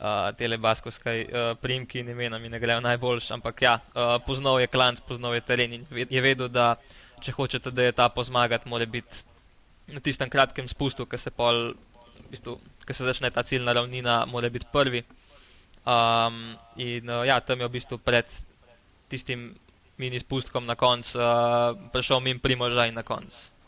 [0.00, 3.30] uh, te lebaskovske uh, primki in imena mi ne grejo najboljš.
[3.30, 6.74] Ampak ja, uh, poznal je klanc, poznal je teren in je vedel, da
[7.20, 9.24] če hočete, da je ta pozmagat, mora biti
[9.90, 11.72] na tistem kratkem spustu, ki se, pol,
[12.20, 12.58] v bistvu,
[12.90, 15.02] se začne ta ciljna ravnina, mora biti prvi.
[15.86, 18.28] Um, in uh, ja, tam je v bistvu pred
[19.08, 19.54] tistim
[19.98, 23.59] mini spustkom na koncu uh, prišel min primoržaj in na koncu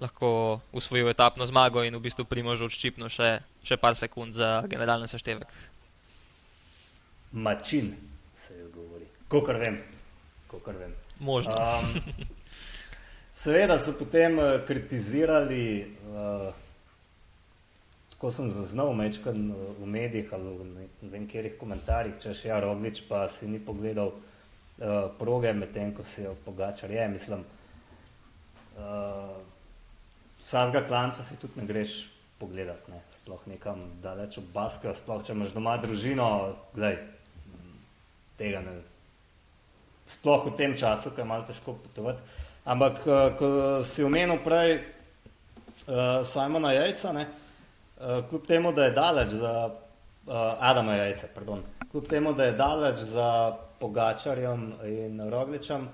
[0.00, 5.08] lahko usvojil etapno zmago in v bistvu primožil odščipno še, še par sekund za generalni
[5.08, 5.52] seštevek.
[7.32, 7.92] Mačin
[8.34, 9.78] se je zgovori, kot vem.
[10.50, 10.94] vem.
[11.20, 11.52] Možno.
[11.52, 12.00] Um,
[13.32, 16.48] seveda so potem uh, kritizirali, uh,
[18.16, 22.34] tako sem zaznal mečkan uh, v medijih ali v ne, ne vem kjerih komentarjih, če
[22.34, 26.90] še ja, Roglič pa si ni pogledal uh, proge, medtem ko si jo pogačal.
[26.90, 27.44] Je, mislim,
[28.80, 29.49] uh,
[30.40, 32.08] vsakega klanca si tudi ne greš
[32.40, 33.00] pogledati, ne?
[33.14, 36.28] sploh nekam daleč od Baska, sploh če imaš doma družino,
[36.74, 36.96] gledaj,
[38.40, 38.78] tega ne.
[40.08, 42.24] Sploh v tem času, ko je malo težko potovati.
[42.64, 43.48] Ampak, eh, ko
[43.84, 50.32] si omenil prej uh, Simona Jajca, ne, uh, kljub temu, da je daleč za uh,
[50.58, 55.88] Adama Jajca, pardon, kljub temu, da je daleč za Pogačarjem in Rogličem,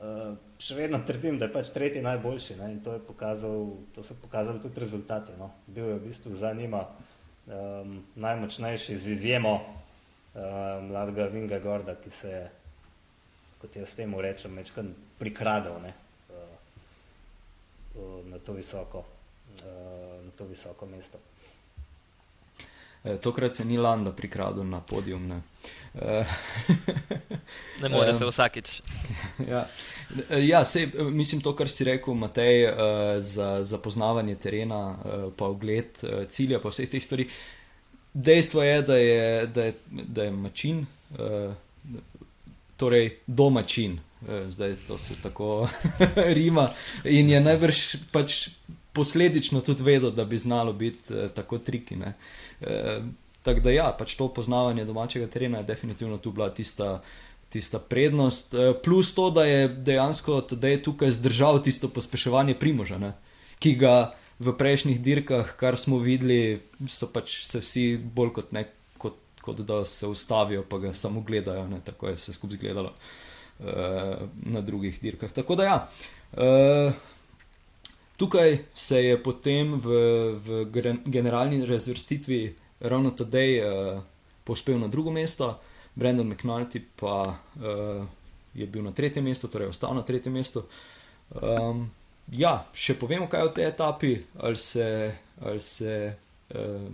[0.00, 2.56] uh, še vedno trdim, da je pač tretji najboljši.
[2.60, 2.72] Ne?
[2.74, 5.36] In to, pokazal, to so pokazali tudi rezultati.
[5.38, 5.50] No?
[5.66, 6.84] Bil je v bistvu za njima
[7.46, 12.44] um, najmočnejši z izjemo um, mladega Vinga Gorda, ki se je,
[13.62, 15.94] kot jaz temu rečem, večkrat prikradel ne?
[16.30, 16.36] Uh,
[17.94, 19.04] uh, na, to visoko,
[19.62, 21.20] uh, na to visoko mesto.
[23.04, 25.26] E, tokrat se ni Landa prikradel na podium.
[25.28, 25.42] Ne,
[25.94, 26.24] e,
[27.80, 28.80] ne more se vsakič.
[29.52, 29.66] ja,
[30.28, 32.68] e, ja sej, mislim, to, kar si rekel, Matej,
[33.20, 34.96] za, za poznavanje terena,
[35.36, 37.28] pa ogled cilja, pa vseh teh stvari.
[38.14, 40.86] Dejstvo je, da je, da je, da je mačin,
[42.76, 44.00] torej domačin,
[44.46, 45.68] zdaj to se tako
[46.38, 46.72] rima,
[47.04, 48.48] in je najbrž pač
[48.92, 51.96] posledično tudi vedel, da bi znalo biti tako triki.
[51.96, 52.14] Ne.
[52.60, 53.02] Eh,
[53.42, 57.00] tako da, ja, pač to poznavanje domačega terena je definitivno tu bila tista,
[57.50, 58.54] tista prednost.
[58.54, 63.12] E, plus to, da je dejansko tudi tukaj zdržal tisto pospeševanje primoža, ne?
[63.60, 68.64] ki ga v prejšnjih dirkah, kar smo videli, so pač se vsi bolj kot ne.
[69.00, 71.82] Kot, kot da se ustavijo, pa ga samo gledajo, ne?
[71.84, 75.32] tako je se skupaj gledalo uh, na drugih dirkah.
[75.32, 75.78] Tako da, ja,
[76.40, 76.92] uh,
[78.20, 79.88] Tukaj se je potem v,
[80.36, 80.64] v
[81.08, 82.40] generalni razvrstitvi
[82.80, 84.02] ravno tedaj uh,
[84.44, 85.54] povzpel na drugo mesto,
[86.00, 88.06] Brendan McNulty pa uh,
[88.56, 90.64] je bil na tretjem mestu, torej ostal na tretjem mestu.
[91.36, 91.84] Um,
[92.32, 94.86] ja, še povemo, kaj je v tej etapi, ali se,
[95.44, 96.88] ali se uh,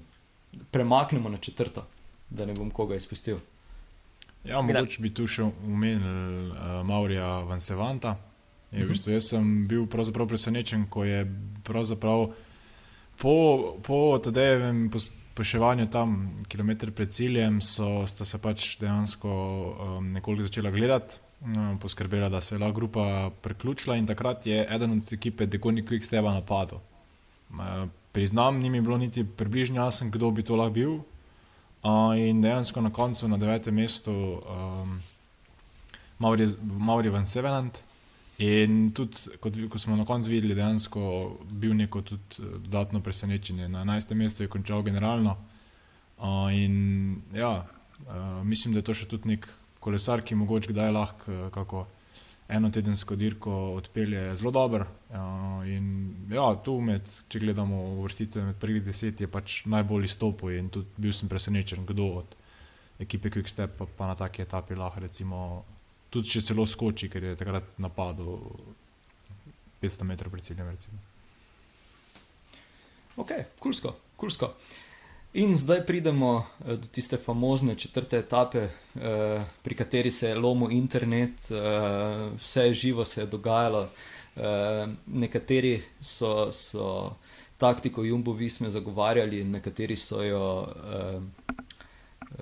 [0.75, 1.87] premaknemo na četrto,
[2.31, 3.39] da ne bom koga izpustil.
[4.47, 8.17] Ja, mogoče bi tu še omenil uh, Maurija Vansevanta.
[8.75, 11.23] Je, v bistvu, jaz sem bil presenečen, ko je
[11.65, 12.27] pravzaprav
[13.17, 13.35] po,
[13.87, 14.89] po tedajevem
[15.37, 22.31] pospeševanju tam, kilometr pred ciljem, so se pač dejansko um, nekoliko začela gledati no, poskrbela,
[22.33, 26.33] da se je lahko grupa priključila in takrat je eden od ekipe Dekoni Quick Steva
[26.33, 26.79] napadel.
[27.51, 30.95] Uh, priznam, ni mi bilo niti približno jasno, kdo bi to lahko bil.
[31.85, 35.01] Uh, in dejansko na koncu, na devetem mestu, um,
[36.19, 37.83] Mauri Van Sevenant.
[38.45, 41.03] In tudi, kot, ko smo na koncu videli, dejansko
[41.57, 43.69] bil neko tudi eh, dodatno presenečenje.
[43.69, 44.15] Na 11.
[44.15, 45.37] mestu je končal generalno.
[46.17, 47.67] Uh, in ja,
[48.07, 49.49] uh, mislim, da je to še tudi nek
[49.81, 51.87] kolesar, ki mogoče kdaj lahko uh, kako
[52.49, 54.87] eno tedensko dirko odpelje zelo dobro.
[55.11, 60.57] Uh, in ja, tu, med, če gledamo vrstitev med prvih deset, je pač najbolj izstopil
[60.57, 62.37] in tudi bil sem presenečen, kdo od
[63.01, 65.41] ekipe Quickstep pa, pa na taki etapi lahko recimo
[66.11, 68.39] tudi če celo skoči, ker je takrat napadel
[69.83, 70.75] 500 metrov pred ciljem.
[73.17, 74.53] Ok, kursko, kursko.
[75.37, 80.73] In zdaj pridemo eh, do tiste famozne četrte etape, eh, pri kateri se je lomil
[80.73, 83.89] internet, eh, vse živo se je dogajalo.
[85.07, 87.17] Nekateri so, so
[87.57, 90.43] taktiko Jumbo Visme zagovarjali, nekateri so jo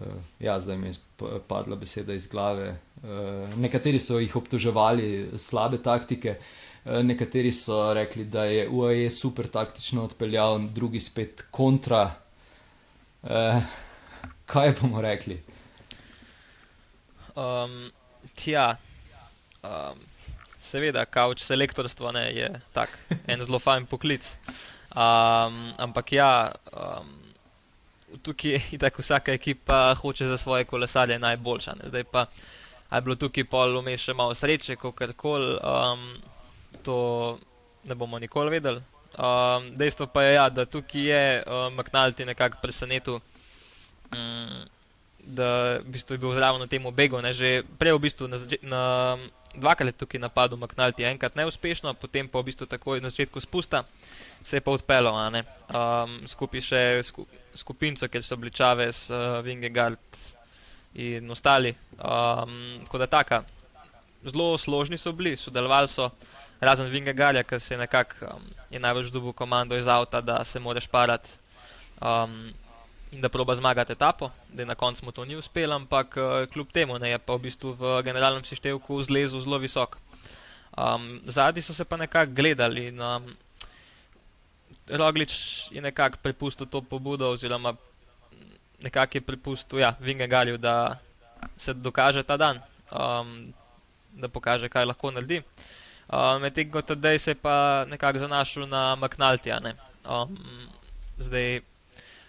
[0.00, 0.94] Uh, ja, zdaj mi je
[1.48, 2.76] padla beseda iz glave.
[3.04, 9.48] Uh, nekateri so jih obtoževali slabe taktike, uh, nekateri so rekli, da je UAE super
[9.48, 12.14] taktično odpeljal, drugi spet kontra.
[13.22, 13.60] Uh,
[14.46, 15.36] kaj bomo rekli?
[17.36, 17.90] Um,
[18.34, 18.76] tja,
[19.60, 20.00] um,
[20.56, 24.32] seveda, kauč selektorstvo ne, je tak, en zelo fajn poklic.
[24.94, 26.32] Um, ampak ja.
[26.72, 27.12] Um,
[28.22, 31.74] tukaj je tako, vsaka ekipa hoče za svoje kolesarje najboljša.
[31.74, 31.88] Ne.
[31.88, 32.26] Zdaj pa
[32.92, 36.04] je bilo tukaj pol vmes še malo sreče, kako koli, um,
[36.82, 36.96] to
[37.84, 38.82] ne bomo nikoli vedeli.
[39.14, 43.20] Um, dejstvo pa je, ja, da tukaj je um, McNulty nekako presenetil,
[44.10, 44.64] um,
[45.24, 47.20] da v bistvu je bil zraven v tem obegu.
[47.22, 47.32] Ne.
[47.32, 48.82] Že prej v bistvu na, na
[49.54, 53.86] dvakrat tukaj napadel McNulty, enkrat neuspešno, potem pa v bistvu takoj na začetku spusta
[54.44, 57.24] se je pa odpeljal, um, skupaj še sku,
[57.56, 60.02] skupinco, ker so bili Čavez, uh, Vingegard
[60.94, 61.74] in ostali.
[61.92, 63.42] Um, tako da taka,
[64.24, 66.10] zelo složni so bili, sodelovali so,
[66.60, 70.86] razen Vingegarja, ki se je nekako um, največ dobil komando iz avta, da se moraš
[70.86, 71.28] parati.
[72.00, 72.52] Um,
[73.14, 76.72] In da proba zmagati etapo, da na koncu mu to ni uspelo, ampak uh, kljub
[76.72, 79.98] temu ne, je pa v bistvu v generalnem seštevku zlezel zelo visok.
[80.74, 83.36] Um, Zadnji so se pa nekako gledali in um,
[84.88, 85.32] Roglič
[85.70, 87.76] je nekako prepustil to pobudo, oziroma
[88.82, 90.98] nekako je prepustil ja, Vingegarju, da
[91.56, 92.60] se dokaže ta dan,
[92.90, 93.52] um,
[94.12, 95.42] da pokaže, kaj lahko naredi.
[96.08, 99.60] Um, Medtem ko tedaj se je pa nekako zanašal na McNaltija.
[100.04, 100.38] Um,
[101.18, 101.60] zdaj,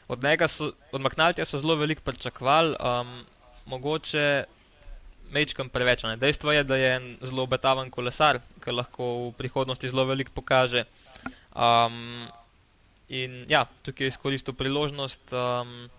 [0.08, 3.26] od so, od McNaltija so zelo veliko pričakovali, um,
[3.66, 4.46] mogoče
[5.32, 6.04] mečkam preveč.
[6.04, 6.16] Ne.
[6.18, 10.86] Dejstvo je, da je zelo obetaven kolesar, ki lahko v prihodnosti zelo veliko pokaže.
[11.56, 12.28] Um,
[13.10, 15.34] in ja, tukaj je izkoristil priložnost.
[15.34, 15.90] Um,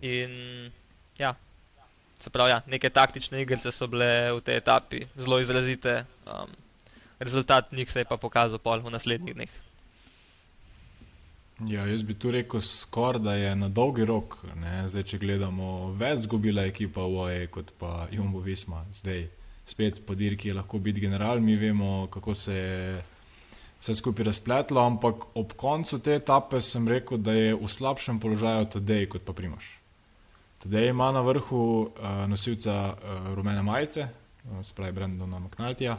[0.00, 0.70] in
[1.18, 1.34] ja,
[2.20, 6.52] se pravi, ja, neke taktične igre so bile v tej etapi zelo izrazite, um,
[7.18, 9.52] rezultat njih se je pa pokazal pol v naslednjih dneh.
[11.68, 15.92] Ja, jaz bi tu rekel, skor, da je na dolgi rok, ne, zdaj, če gledamo,
[15.92, 18.80] več zgubila ekipa OE kot pa Jumbo Visma.
[18.96, 19.26] Zdaj,
[19.68, 23.02] spet po dirki je lahko biti general, mi vemo, kako se je
[23.80, 28.72] vse skupaj razpletlo, ampak ob koncu te etape sem rekel, da je v slabšem položaju
[28.76, 29.79] Tadej kot pa Primoš.
[30.60, 31.88] Tadej ima na vrhu uh,
[32.28, 35.96] nosilca uh, rumene majice, uh, se pravi Brendona McNaltyja,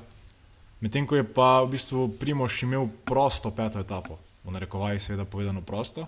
[0.82, 5.62] medtem ko je pa v bistvu Primoš imel prosto peto etapo, v narekovaji seveda povedano
[5.62, 6.06] prosto.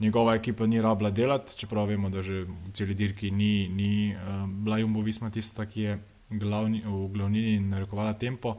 [0.00, 4.44] Njegova ekipa ni rabila delati, čeprav vemo, da že v celi dirki ni, ni uh,
[4.46, 5.98] bila Jumbo Visma tista, ki je
[6.30, 8.56] glavni, v glavnini narekovala tempo.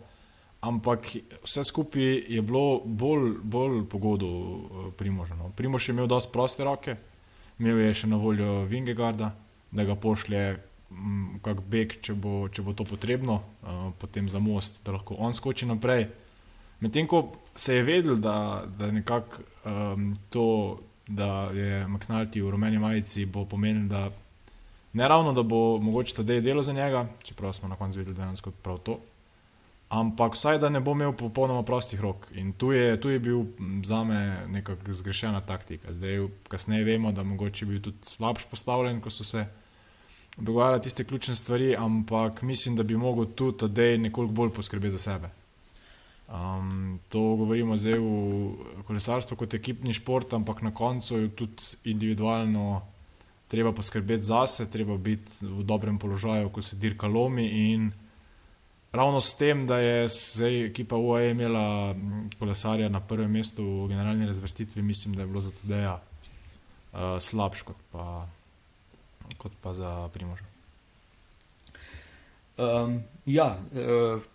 [0.61, 1.07] Ampak
[1.43, 5.53] vse skupaj je bilo bolj, bolj pogodo eh, primoženo.
[5.55, 6.95] Primož je imel dosti proste roke,
[7.59, 9.33] imel je še na voljo Vingegarda,
[9.71, 10.43] da ga pošlje
[10.89, 15.19] mm, kak beg, če bo, če bo to potrebno, uh, potem za most, da lahko
[15.19, 16.07] on skoči naprej.
[16.79, 20.47] Medtem ko se je vedel, da, da nekako um, to,
[21.07, 24.07] da je McNulty v rumeni majici, bo pomenil, da
[24.93, 28.55] ne ravno, da bo mogoče to delo za njega, čeprav smo na koncu videli dejansko
[28.63, 28.99] prav to
[29.89, 32.27] ampak vsaj da ne bo imel popolnoma prostih rok.
[32.37, 33.45] In tu je, tu je bil
[33.83, 35.93] za me nekako zgrešena taktika.
[35.93, 39.45] Zdaj, kasneje vemo, da mogoče bil tudi slabš postavljen, ko so se
[40.37, 44.99] dogajale tiste ključne stvari, ampak mislim, da bi mogel tudi tedaj nekoliko bolj poskrbeti za
[44.99, 45.29] sebe.
[46.29, 52.81] Um, to govorimo zdaj v kolesarstvu kot ekipni šport, ampak na koncu je tudi individualno
[53.49, 57.89] treba poskrbeti zase, treba biti v dobrem položaju, ko se dirka lomi in
[58.91, 61.95] ravno s tem, da je zdaj ekipa UAE imela
[62.39, 65.99] kolesarja na prvem mestu v generalni razvrstitvi, mislim, da je bilo za TDA
[66.93, 68.27] uh, slabš kot pa,
[69.37, 70.45] kot pa za Primoža.
[72.59, 73.53] Um, ja,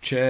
[0.01, 0.21] če,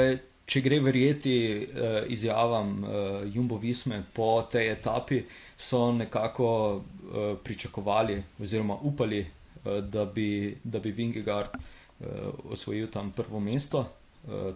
[0.50, 2.90] če gre verjeti uh, izjavam uh,
[3.30, 5.20] Jumbo Visme po tej etapi,
[5.56, 13.12] so nekako uh, pričakovali oziroma upali, uh, da bi, da bi Vingegard uh, osvojil tam
[13.14, 13.86] prvo mesto,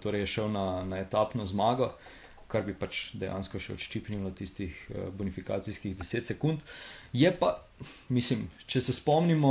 [0.03, 1.93] torej je šel na, na etapno zmago.
[2.49, 4.73] Kar bi pač dejansko še odščipnilo tistih
[5.19, 6.63] bonifikacijskih 10 sekund.
[7.13, 7.51] Je pa,
[8.09, 9.51] mislim, če se spomnimo,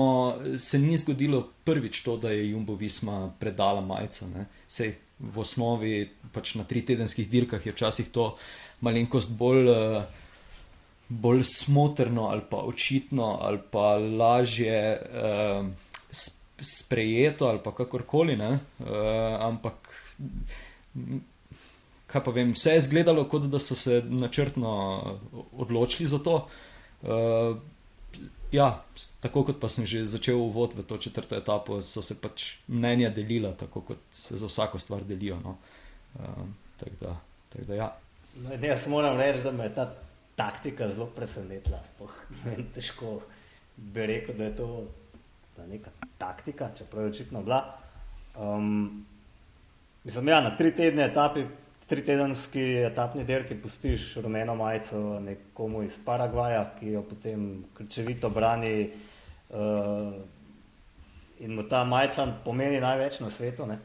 [0.57, 4.25] se ni zgodilo prvič to, da je Jumbo Visma predala majico.
[4.65, 8.35] Sej v osnovi pač na tri tedenskih dirkah je včasih to
[8.85, 10.03] malenkost bolj, uh,
[11.09, 15.65] bolj smotrno ali pa očitno ali pa lažje uh,
[16.61, 18.37] sprejeto ali pa kakorkoli.
[18.37, 18.85] Uh,
[19.41, 20.06] ampak.
[22.07, 24.71] Kaj pa vem, vse je izgledalo, kot da so se načrtno
[25.51, 26.47] odločili za to.
[27.01, 27.57] Uh,
[28.51, 28.83] Ja,
[29.19, 33.09] tako kot pa sem že začel uvod v to četrto etapo, so se pač mnenja
[33.11, 35.35] delila, tako kot se za vsako stvar delijo.
[35.43, 35.57] No.
[36.15, 36.47] Uh,
[36.79, 37.17] tak da,
[37.49, 37.89] tak da, ja.
[38.39, 39.91] no, jaz moram reči, da me je ta
[40.39, 41.81] taktika zelo presenetila.
[41.83, 42.13] Spoh,
[42.75, 43.19] težko
[43.75, 44.69] bi rekel, da je to
[45.57, 47.75] da neka taktika, čeprav je očitno bila.
[48.39, 49.05] Um,
[50.07, 51.41] mislim, ja, na tri tedne etapi
[51.87, 57.43] tri tedenski etapni dirki pustiš rumeno majico nekomu iz Paragvaja, ki jo potem
[57.73, 58.89] krčevito brani
[59.49, 60.15] uh,
[61.39, 63.67] in mu ta majica pomeni največ na svetu.
[63.67, 63.79] Ne?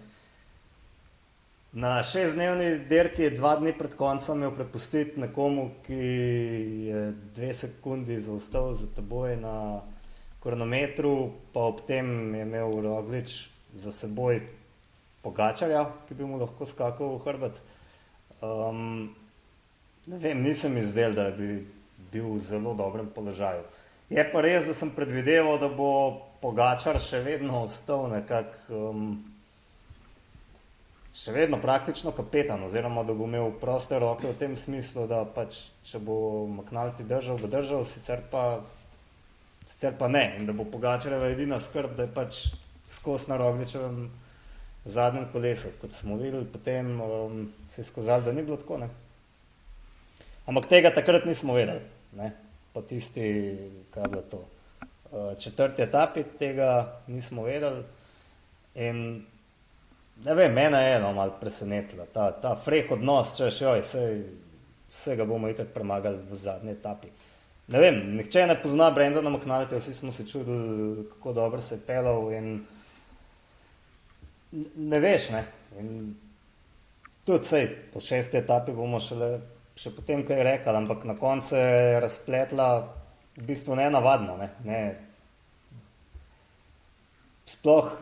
[1.73, 6.01] Na šestdnevni dirki, dva dni pred koncem, jo prepustiti nekomu, ki
[6.87, 7.05] je
[7.35, 9.57] dve sekundi zaostal za teboj na
[10.43, 14.62] kronometru, pa ob tem je imel Roglič za seboj
[15.23, 17.63] Pogačarja, ki bi mu lahko skakal v hrbet.
[18.43, 19.15] Um,
[20.07, 21.63] ne vem, nisem izdelal, da bi
[22.13, 23.63] bil v zelo dobrem položaju.
[24.11, 25.91] Je pa res, da sem predvideval, da bo
[26.43, 29.13] Pogačar še vedno ostal nekako, um,
[31.15, 35.69] še vedno praktično kapetan, oziroma da bo imel proste roke v tem smislu, da pač,
[35.87, 36.17] če bo
[36.51, 38.59] Maknalti držal, bo držal, sicer pa,
[39.63, 40.25] sicer pa ne.
[40.41, 42.43] In da bo Pogačareva edina skrb, da je pač
[42.91, 44.11] skos na Rogličevem
[44.85, 48.79] zadnjem kolesu, kot smo videli, potem um, se je skazalo, da ni bilo tako.
[48.79, 48.89] Ne?
[50.47, 51.81] Ampak tega takrat nismo vedeli,
[52.19, 52.33] ne?
[52.73, 53.23] po tisti,
[53.91, 54.45] kaj je bilo to.
[55.13, 57.85] Uh, četrti etapi tega nismo vedeli.
[58.75, 59.23] In
[60.25, 63.83] ne vem, mene je eno malo presenetilo, ta, ta freh odnos, če še oj,
[64.93, 67.13] vse ga bomo itak premagali v zadnji etapi.
[67.73, 71.85] Ne vem, nihče ne pozna Brendana McNallyta, vsi smo se čudili, kako dobro se je
[71.87, 72.65] pelal in
[74.77, 75.31] ne veš.
[75.31, 75.45] Ne?
[77.25, 79.37] Tudi sej, po šesti etapi bomo šele,
[79.79, 82.69] še potem kaj rekli, ampak na koncu je razpletla
[83.39, 84.37] v bistvu ne navadno.
[84.41, 84.51] Ne?
[84.67, 84.83] Ne.
[87.49, 87.95] Sploh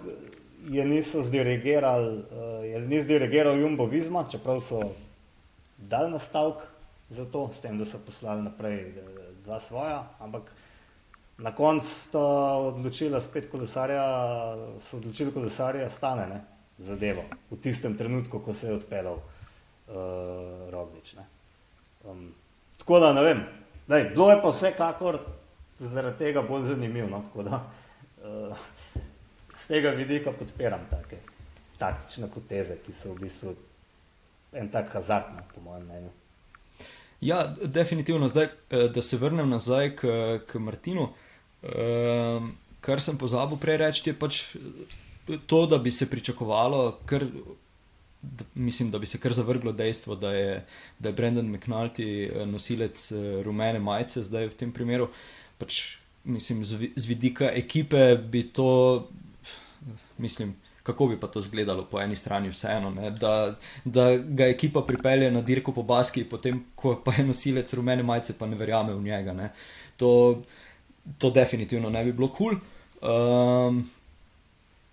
[0.71, 4.83] je niso zdirigirali, uh, je ni zdirigiral Jumbo Vizma, čeprav so
[5.79, 6.67] dal nastavek
[7.09, 8.93] za to, s tem, da so poslali naprej
[9.45, 10.51] dva svoja, ampak
[11.41, 12.25] na koncu sta
[12.71, 14.05] odločila spet kolesarja,
[14.79, 16.41] so odločili kolesarja stane, ne,
[16.79, 21.15] zadevo, v tistem trenutku, ko se je odpeljal uh, Roglič.
[22.05, 22.31] Um,
[22.79, 23.43] tako da ne vem,
[23.91, 25.19] Daj, bilo je pa vsekakor
[25.79, 27.57] zaradi tega bolj zanimivo, no, tako da
[28.23, 28.59] uh,
[29.53, 31.19] z tega vidika podpiram take
[31.79, 33.55] taktične poteze, ki so v bistvu
[34.53, 36.11] en tak hazard, no, po mojem mnenju.
[37.21, 38.29] Ja, definitivno.
[38.29, 40.07] Zdaj, eh, da se vrnem nazaj k,
[40.47, 41.09] k Martinu.
[41.61, 44.43] Um, kar sem pozabil prej reči, je pač
[45.47, 47.27] to, da bi se pričakovalo, kar,
[48.23, 50.65] da, mislim, da bi se kar zavrglo dejstvo, da je,
[50.99, 55.11] da je Brendan McNulty eh, nosilec eh, rumene majice, zdaj v tem primeru.
[55.59, 59.09] Pač, mislim, z, z vidika ekipe bi to,
[60.19, 60.57] mislim.
[60.83, 62.91] Kako bi pa to izgledalo po eni strani, vseeno,
[63.21, 63.55] da,
[63.85, 68.33] da ga ekipa pripelje na dirko po Baski, potem ko pa je nosilec rumene majice,
[68.39, 69.51] pa ne verjame v njega.
[70.01, 70.41] To,
[71.19, 72.55] to definitivno ne bi bilo kul.
[72.55, 72.61] Cool.
[73.01, 73.91] Um,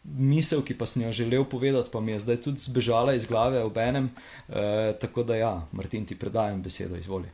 [0.08, 3.64] misel, ki pa sem jo želel povedati, pa mi je zdaj tudi zbežala iz glave
[3.64, 4.10] ob enem.
[4.48, 4.56] Uh,
[5.02, 7.28] tako da, ja, Martin, ti predajam besedo, izvoli.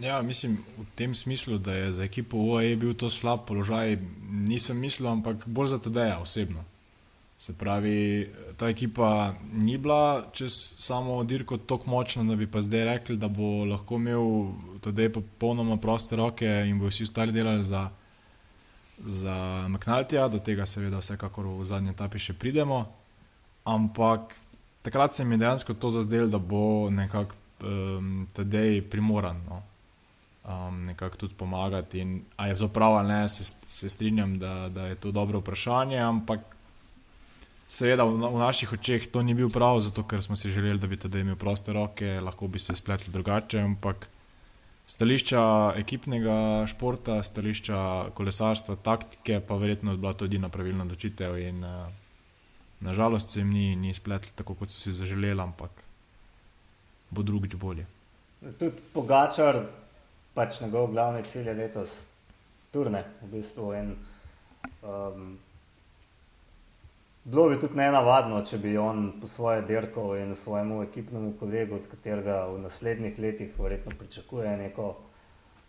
[0.00, 3.98] Ja, mislim v tem smislu, da je za ekipo UAE bil to slab položaj,
[4.30, 6.64] nisem mislil, ampak bolj za TD-ja osebno.
[7.38, 12.84] Se pravi, ta ekipa ni bila čez samo dirko tako močna, da bi pa zdaj
[12.84, 14.50] rekli, da bo lahko imel
[14.80, 17.90] tudi popolnoma proste roke in bo vsi ostali delali za,
[18.98, 22.84] za McNaltyja, do tega seveda vsekakor v zadnji etapi še pridemo.
[23.64, 24.36] Ampak
[24.82, 27.34] takrat se mi je dejansko to zazdelo, da bo nekako
[27.64, 29.40] um, tedej primoran.
[29.48, 29.62] No.
[30.44, 32.00] Um, nekako tudi pomagati.
[32.00, 35.40] In, a je to prav ali ne, se, se strinjam, da, da je to dobro
[35.40, 36.40] vprašanje, ampak
[37.66, 40.86] seveda v, v naših očeh to ni bil prav, zato ker smo si želeli, da
[40.86, 43.60] bi tedej imel proste roke, lahko bi se spletli drugače.
[43.60, 44.08] Ampak
[44.86, 51.38] stališča ekipnega športa, stališča kolesarstva, taktike, pa verjetno je bila to edina pravilna odločitev.
[51.38, 51.88] In uh,
[52.80, 55.70] nažalost se jim ni, ni spletlo tako, kot so si zaželeli, ampak
[57.10, 57.86] bo drugič bolje.
[58.58, 59.62] Tudi Pogačar,
[60.34, 61.96] pač njegov glavni cilj je letos
[62.72, 63.72] turne, v bistvu.
[63.78, 63.94] In,
[64.82, 65.38] um,
[67.24, 71.86] Bilo bi tudi nenavadno, če bi on po svoje dirko in svojemu ekipnemu kolegu, od
[71.88, 74.90] katerega v naslednjih letih verjetno pričakuje neko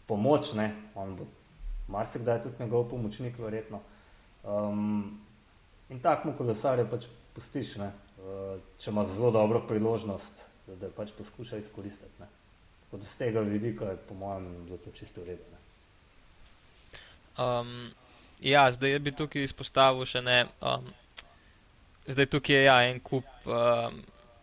[0.05, 0.73] pomoč, ne?
[0.95, 1.27] on bo
[1.87, 3.79] marsikdaj tudi njegov pomočnik, verjetno.
[4.43, 5.21] Um,
[5.89, 7.91] in tako mu kolesarje pač pustiš, ne?
[8.19, 12.27] Uh, če ima zelo dobro priložnost, da, da pač poskuša izkoristiti.
[12.91, 15.55] Od tega vidika je, po mojem, bilo to čisto uredno.
[17.39, 17.91] Um,
[18.41, 20.37] ja, zdaj bi tukaj izpostavil še ne.
[20.59, 20.91] Um,
[22.07, 24.01] zdaj tukaj je ja, en kup um,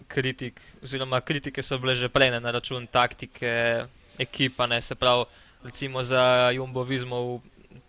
[0.09, 3.87] kritik, oziroma kritike so bile že prej na račun taktike,
[4.19, 5.25] ekipa, ne se pravi,
[5.65, 7.41] recimo za Jumbovizmo v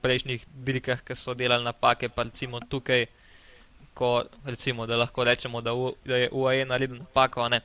[0.02, 3.06] prejšnjih dirkah, ki so delali napake, pa recimo tukaj,
[3.94, 7.62] ko recimo, da lahko rečemo, da, u, da je UAE naredil napako, ne.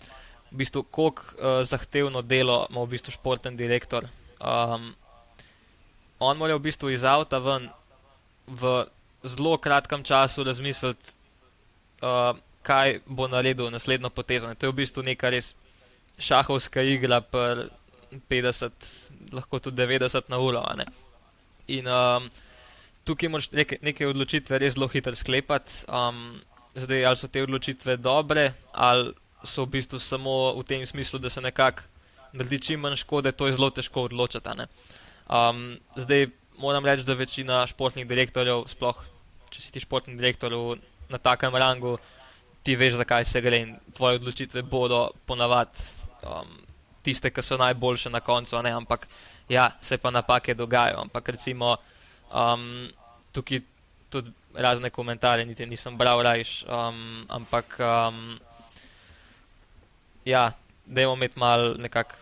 [0.51, 4.09] V bistvu, koliko uh, zahtevno delo ima v bistvu športen direktor.
[4.41, 4.95] Um,
[6.19, 7.69] on mora v bistvu iz avta ven
[8.47, 8.87] v
[9.23, 11.18] zelo kratkem času razmisliti,
[12.03, 14.55] uh, kaj bo naredil naslednjo potezo.
[14.55, 15.55] To je v bistvu neka res
[16.19, 17.69] šahovska igra, pa
[18.31, 20.63] 50, lahko tudi 90 na uro.
[21.69, 22.31] In um,
[23.05, 25.85] tukaj moraš neke, neke odločitve res zelo hitro sklepati.
[25.89, 26.41] Um,
[26.75, 29.13] zdaj, ali so te odločitve dobre, ali
[29.45, 31.87] so v bistvu samo v tem smislu, da se nekako
[32.33, 34.67] naredi čim manj škode, to je zelo težko odločiti.
[35.29, 36.29] Um, zdaj
[36.59, 39.05] moram reči, da večina športnih direktorjev, sploh
[39.53, 40.77] če si ti športni direktor v
[41.09, 41.97] na takem rangu,
[42.63, 45.79] ti veš, zakaj se gre in tvoje odločitve bodo ponavadi
[46.27, 46.51] um,
[47.03, 48.73] tiste, ki so najboljše na koncu, ne?
[48.77, 49.07] ampak
[49.49, 51.01] ja, se pa napake dogajajo.
[51.07, 51.77] Ampak recimo
[52.35, 52.89] um,
[53.33, 53.61] tukaj
[54.11, 58.39] tudi razne komentarje, niti nisem bral rajš, um, ampak um,
[60.25, 60.53] ja,
[60.87, 62.17] da imamo imeti mal nekako,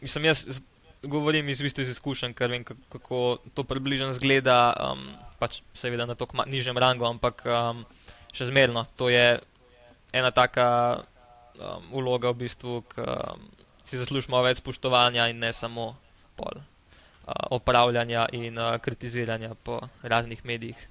[0.00, 0.60] mislim, jaz
[1.02, 4.72] govorim iz, iz izkušenj, ker vem, kako to približno zgleda.
[4.76, 5.08] Um,
[5.40, 7.84] pač seveda na tako nižjem rangu, ampak um,
[8.36, 8.84] še zmerno.
[9.00, 9.40] To je
[10.12, 11.00] ena taka
[11.56, 13.48] um, uloga, v bistvu, ki um,
[13.88, 15.94] si zaslužimo več spoštovanja in ne samo
[16.36, 20.86] pol, uh, opravljanja in uh, kritiziranja po raznih medijih.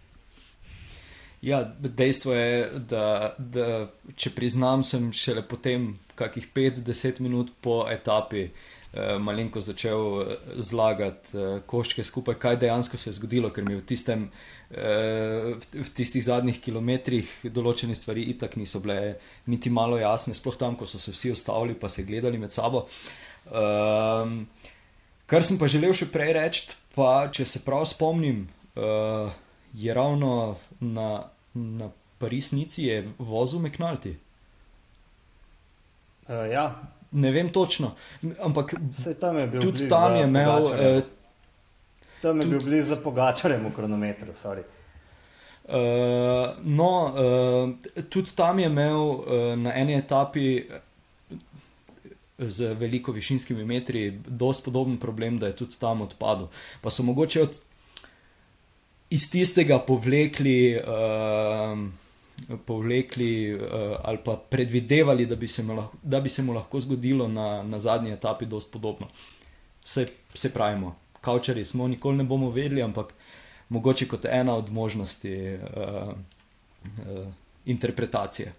[1.40, 2.56] Ja, dejstvo je,
[2.90, 3.86] da, da
[4.20, 8.79] če priznam, sem šele potem, kakih 5-10 minut po etapi, uh,
[9.22, 13.86] malenko začel uh, zlagati uh, koščke skupaj, kaj dejansko se je zgodilo, ker mi v
[13.86, 14.30] tistem
[14.70, 19.16] v tistih zadnjih kilometrih določene stvari itak niso bile
[19.50, 22.84] niti malo jasne, sploh tam, ko so se vsi ustavili pa se gledali med sabo.
[23.50, 24.44] Um,
[25.26, 28.46] kar sem pa želel še prej reči, pa če se prav spomnim,
[28.78, 29.34] uh,
[29.74, 31.10] je ravno na,
[31.58, 31.90] na
[32.22, 34.14] Parisnici je vozil McNulty.
[36.30, 36.99] Uh, ja.
[37.12, 37.92] Ne vem točno,
[38.40, 38.74] ampak
[39.20, 40.64] tam tudi tam je imel.
[40.64, 41.02] Uh,
[42.22, 44.30] tam je tudi, bil blizu za pogačarjem v kronometru.
[44.30, 44.56] Uh,
[46.64, 49.24] no, uh, tudi tam je imel uh,
[49.58, 50.64] na eni etapi
[52.40, 56.48] z veliko višinskimi metri dosti podoben problem, da je tudi tam odpadel.
[56.82, 57.58] Pa so mogoče od,
[59.10, 60.78] iz tistega povlekli.
[60.78, 61.90] Uh,
[62.66, 63.62] Povlekli uh,
[64.04, 68.12] ali pa predvidevali, da bi, lahko, da bi se mu lahko zgodilo na, na zadnji
[68.12, 69.08] etapi, je podobno.
[69.84, 73.14] Vse, vse pravimo, kavčari smo, nikoli ne bomo vedeli, ampak
[73.70, 76.14] mogoče kot ena od možnosti uh,
[76.84, 77.28] uh,
[77.66, 78.54] interpretacije.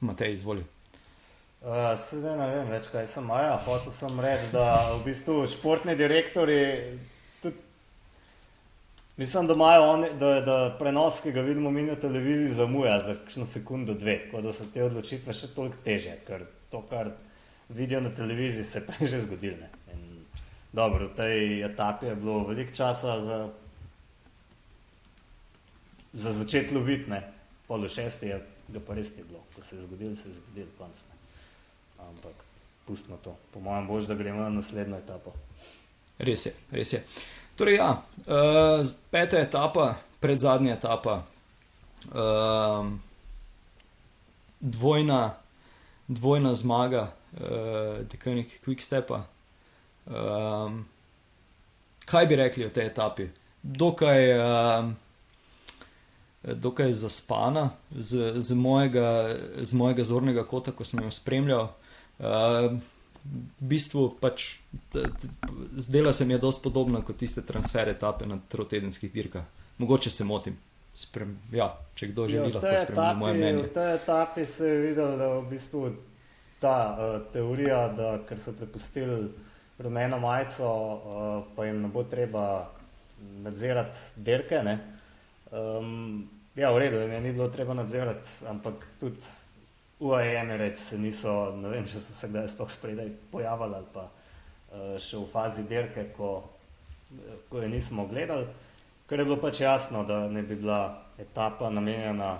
[0.00, 0.64] Matej, izvoli.
[1.60, 3.56] Uh, se zdaj ne vem več, kaj sem maja.
[3.64, 6.58] Hotel sem reči, da v bistvu športni direktori.
[9.18, 13.46] Mislim, da, on, da, da prenos, ki ga vidimo mi na televiziji, zamuja za kakšno
[13.46, 17.10] sekundo, dve, tako da so te odločitve še toliko teže, ker to, kar
[17.68, 19.66] vidijo na televiziji, se je že zgodilo.
[20.72, 23.38] Dobro, v tej etapi je bilo veliko časa za,
[26.12, 27.18] za začeti loviti,
[27.66, 28.38] pol šesti je
[28.68, 31.00] ga pa res ni bilo, ko se je zgodil, se je zgodil konc.
[31.08, 31.16] Ne.
[32.08, 32.44] Ampak
[32.86, 35.32] pustimo to, po mojem, bož, da gremo na naslednjo etapo.
[36.18, 37.02] Res je, res je.
[37.58, 41.24] Torej, ja, uh, peta etapa, pred zadnja etapa.
[42.14, 42.86] Uh,
[44.60, 45.34] dvojna,
[46.06, 49.24] dvojna zmaga, uh, dekajnik Quickstepa.
[50.06, 50.86] Um,
[52.06, 53.26] kaj bi rekli o tej etapi?
[53.62, 54.92] Dokaj, uh,
[56.54, 61.74] dokaj zaspana, z, z, mojega, z mojega zornega kota, ko sem jo spremljal.
[62.22, 62.78] Uh,
[63.60, 64.58] v bistvu pač
[65.76, 69.44] zdela se mi je dosti podobna kot tiste transfer etape na trotedenskih dirkah.
[69.78, 70.56] Mogoče se motim.
[70.98, 73.62] Sprem, ja, če kdo že vidi, lahko spremlja moje mnenje.
[73.62, 75.82] V tej etapi se je videl, da v bistvu
[76.58, 79.28] ta uh, teorija, da ker so prepustili
[79.78, 82.66] rumeno majico, uh, pa jim ne bo treba
[83.44, 84.58] nadzirati dirke.
[85.54, 86.26] Um,
[86.58, 89.22] ja, v redu, jim je ni bilo treba nadzirati, ampak tudi
[90.00, 94.04] UAE Emirates se niso, ne vem, če so se kdaj sploh spredaj pojavili ali pa
[94.06, 96.30] uh, še v fazi dirke, ko,
[97.50, 98.46] ko je nismo gledali,
[99.10, 100.80] ker je bilo pač jasno, da ne bi bila
[101.18, 102.36] etapa namenjena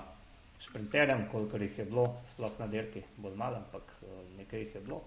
[0.63, 4.85] šprinterjem, koliko jih je bilo, sploh na dirki, bolj malo, ampak uh, nekaj jih je
[4.87, 5.03] bilo.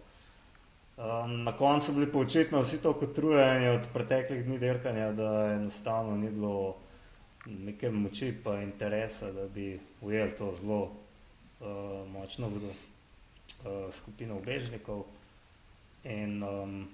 [1.02, 5.30] Um, na koncu so bili pa očitno vsi tako utrujeni od preteklih dni dirkanja, da
[5.56, 6.76] enostavno ni bilo
[7.45, 10.82] neke moči pa interesa, da bi ujeli to zelo
[12.12, 15.05] močno vodo, uh, skupino ubežnikov
[16.03, 16.88] in um,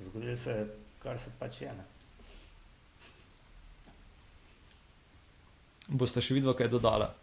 [0.00, 0.66] zgodilo se je,
[1.02, 1.72] kar se pač je.
[1.72, 1.84] Ne.
[5.88, 7.14] Boste še videli, kaj je dodala?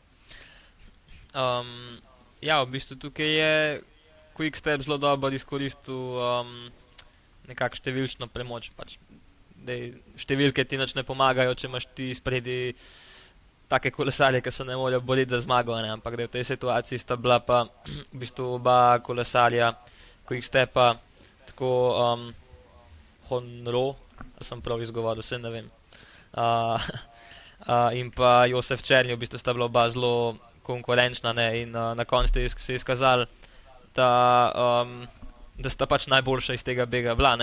[1.35, 1.99] Um,
[2.41, 3.53] ja, v bistvu tukaj je
[4.35, 6.71] Quickstep zelo dobro izkoristil um,
[7.47, 8.71] nekakšno številčno premoč.
[8.75, 8.97] Pač.
[9.65, 12.73] Dej, številke ti ne pomagajo, če imaš ti spredi
[13.67, 15.89] take kolesarje, ki se ne morejo boriti za zmago, ne?
[15.89, 17.65] ampak v tej situaciji sta bila pa
[18.13, 19.73] v bistvu oba kolesarja,
[20.25, 20.95] ko jih ste pa
[21.45, 22.33] tako um,
[23.29, 23.95] honro,
[24.41, 25.67] sem prav izgovoril, vse ne vem.
[26.35, 26.77] Uh,
[27.69, 31.49] uh, in pa Josef Črnji, v bistvu sta bila oba zelo konkurenčna ne?
[31.61, 33.25] in uh, na koncu ste se izkazali,
[33.95, 34.09] da,
[34.53, 35.07] um,
[35.57, 37.37] da sta pač najboljša iz tega bega bila,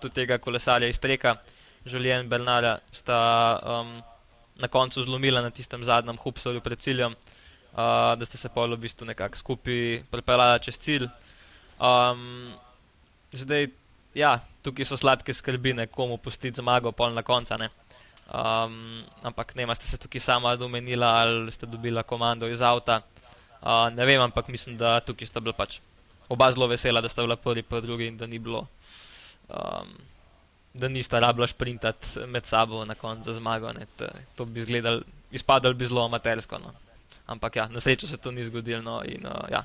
[0.00, 1.36] tudi tega kolesarja iz Treka,
[1.86, 3.18] Julien Bernard sta.
[3.62, 4.00] Um,
[4.58, 7.14] na koncu zlomila na tistem zadnjem hupsorju pred ciljem,
[7.72, 11.08] uh, da ste se pa v bistvu nekako skupaj pripeljali čez cilj.
[11.78, 12.54] Um,
[13.32, 13.68] zdaj,
[14.14, 17.56] ja, tukaj so sladke skrbine, komu pustiti zmago, pol na konca.
[17.56, 17.70] Ne?
[18.28, 23.00] Um, ampak ne, ste se tukaj sama domenila ali ste dobila komando iz avta.
[23.62, 25.80] Uh, ne vem, ampak mislim, da tukaj sta bila pač
[26.28, 28.66] oba zelo vesela, da sta bila prvi, pa drugi in da ni bilo.
[29.48, 29.96] Um,
[30.74, 33.72] da nista rabila sprintati med sabo na koncu za zmago.
[34.34, 35.00] To bi izgledalo,
[35.30, 36.58] izpadalo bi zelo amatersko.
[36.58, 36.72] No.
[37.26, 38.82] Ampak ja, na srečo se to ni zgodilo.
[38.82, 39.64] No, in, uh, ja.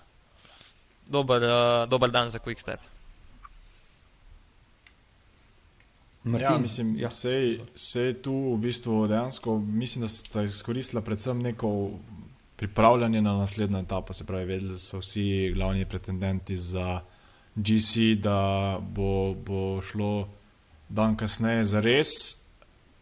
[1.08, 2.80] dober, uh, dober dan za Quick Step.
[6.24, 7.12] Martin, ja, mislim, ja.
[7.76, 11.91] Se je tu v bistvu dejansko, mislim, da sta izkoristila predvsem neko
[12.56, 14.14] pripravljanje na naslednjo etapo.
[14.14, 17.01] Se pravi, vedeli so vsi glavni pretendenti za
[17.56, 20.28] GC, da bo, bo šlo
[20.93, 22.07] dan kasneje za res.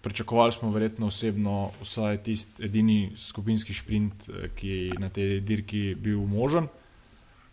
[0.01, 5.95] Pričakovali smo verjetno osebno vsaj tisti edini skupinski sprint, eh, ki je na tej dirki
[5.95, 6.67] bil možen.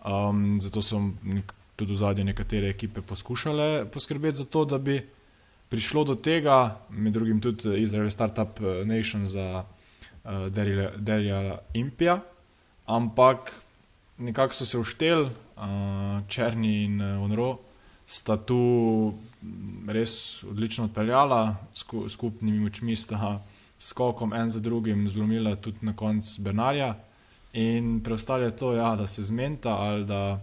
[0.05, 1.01] Um, zato so
[1.77, 5.03] tudi zadnje nekatere ekipe poskušale poskrbeti za to, da bi
[5.69, 9.65] prišlo do tega, med drugim tudi Izrael Startup eh, Nation za
[10.25, 10.31] uh,
[10.97, 12.21] Derija Impija.
[12.87, 13.53] Ampak
[14.19, 17.68] nekako so se uštel, uh, Črni in uh, Onro
[18.09, 18.59] sta tu
[19.89, 23.39] res odlično odpeljala, sku, skupnimi močmi sta
[23.79, 26.95] skokom en za drugim zlomila tudi na koncu Bernarja.
[27.53, 30.41] In preostalo je to, ja, da se zmenta ali da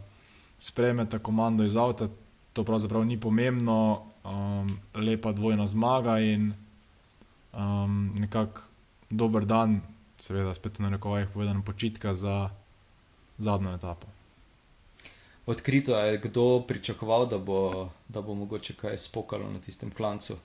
[0.60, 2.08] spremeta komando iz avta.
[2.54, 6.54] To pravzaprav ni pomembno, um, lepa dvojna zmaga in
[7.54, 8.62] um, nekako
[9.10, 9.82] dober dan,
[10.20, 12.50] seveda, spet na rekovajih povedano, počitka za
[13.38, 14.15] zadnjo etapo
[15.46, 20.38] odkrito, je kdo pričakoval, da bo, da bo mogoče kaj spokalo na tistem klancu.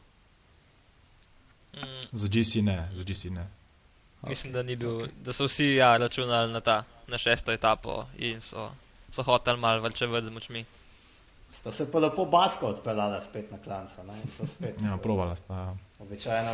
[1.74, 2.03] Mm.
[2.12, 3.46] Za GC ne, za GC ne.
[4.22, 4.28] Okay.
[4.28, 8.70] Mislim, da, bil, da so vsi ja, računali na, ta, na šesto etapo in so,
[9.12, 10.64] so hoteli malo več z močmi.
[11.51, 14.03] Sta se pa lepo basko odpeljala spet na klanca.
[14.61, 15.55] ja, provala sta.
[15.55, 15.76] Ja.
[15.98, 16.53] Običajna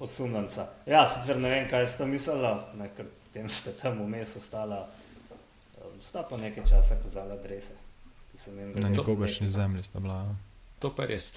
[0.00, 0.66] osumljenca.
[0.86, 4.88] Ja, sicer ne vem, kaj ste mislili, ker tem ste tam vmes ostala
[6.02, 7.74] sta pa nekaj časa kazala drese.
[8.74, 10.14] Na nekogaršnji zemlji sta bila.
[10.14, 10.36] Ja.
[10.78, 11.32] To pa res.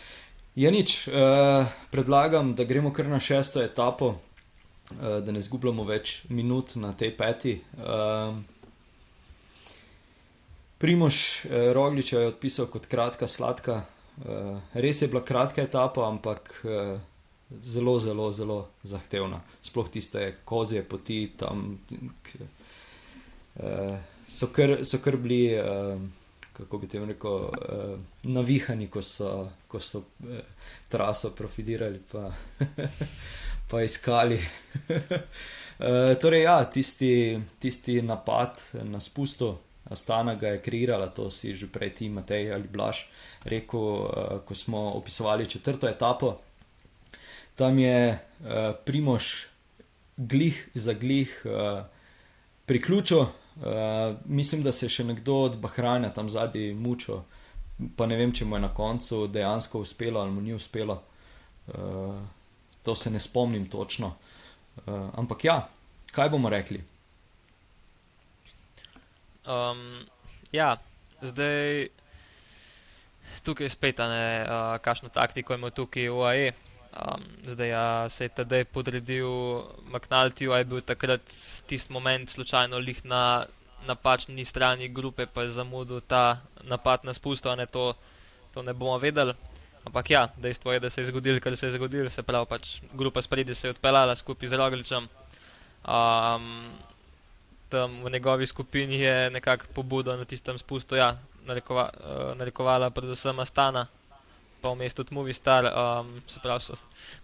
[0.56, 6.22] Ja, nič, uh, predlagam, da gremo kar na šesto etapo, uh, da ne zgubljamo več
[6.32, 7.58] minut na tej peti.
[7.76, 8.40] Uh,
[10.80, 13.84] Primož uh, Roglič je odpisal kot kratka, sladka.
[14.24, 16.96] Uh, res je bila kratka etapa, ampak uh,
[17.62, 19.42] zelo, zelo, zelo zahtevna.
[19.64, 21.80] Sploh tiste kozje poti tam.
[22.24, 22.48] K,
[23.60, 26.00] uh, so, kar, so kar bili, uh,
[26.58, 30.40] kako bi te rekel, uh, navihani, ko so, ko so uh,
[30.90, 32.30] traso profitirali, pa,
[33.70, 34.40] pa iskali.
[34.40, 39.58] uh, torej, ja, tisti, tisti napad na spustu.
[39.86, 43.06] Astana ga je kreirala, to si že prej ti, Matej ali Blaž,
[43.46, 46.40] rekel, uh, ko smo opisovali četrto etapo.
[47.56, 49.46] Tam je uh, Primož
[50.18, 51.84] glih za glih uh,
[52.66, 53.26] priključil,
[53.56, 57.22] Uh, mislim, da se je še nekdo od Bahrajna tam zadnji mučil,
[57.96, 61.00] pa ne vem, če mu je na koncu dejansko uspelo ali mu ni uspelo.
[61.68, 62.20] Uh,
[62.84, 64.16] to se ne spomnim točno.
[64.86, 65.56] Uh, ampak ja,
[66.12, 66.84] kaj bomo rekli?
[69.48, 70.04] Um,
[70.52, 70.76] ja,
[71.22, 71.88] zdaj
[73.46, 76.52] tukaj spet, ne, uh, kakšno taktiko ima tukaj UAE.
[76.96, 79.28] Um, zdaj ja, se je tedaj podredil
[79.92, 81.22] McNulty, a je bil takrat
[81.68, 83.46] tisti moment slučajno lih na
[83.88, 87.94] napačni strani grupe, pa je zamudil ta napad na spusto, ne to,
[88.54, 89.34] to ne bomo vedeli.
[89.86, 92.80] Ampak ja, dejstvo je, da se je zgodil, kar se je zgodil, se pravi, pač
[92.94, 95.10] grupa spredi se je odpeljala skupaj z Rogličem.
[95.84, 96.72] Um,
[97.70, 103.40] tam v njegovi skupini je nekako pobudo na tistem spustu, ja, narekova, uh, narekovala predvsem
[103.40, 103.86] Astana
[104.66, 105.70] pa v mestu tudi Movistar.
[105.70, 106.74] Um, se pravi, so,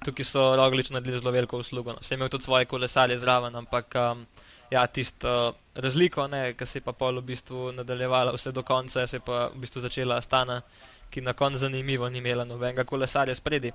[0.06, 1.96] tukaj so Roglič naredili zelo veliko uslugo.
[1.98, 2.04] No.
[2.06, 4.22] Se imel tudi svoje kolesarje zraven, ampak um,
[4.70, 6.28] ja, tisto uh, razliko,
[6.58, 9.66] ki se je pa pol v bistvu nadaljevala vse do konca, se je pa v
[9.66, 10.62] bistvu začela stana,
[11.10, 13.74] ki na koncu zanimivo ni imela nobenega kolesarja spredi.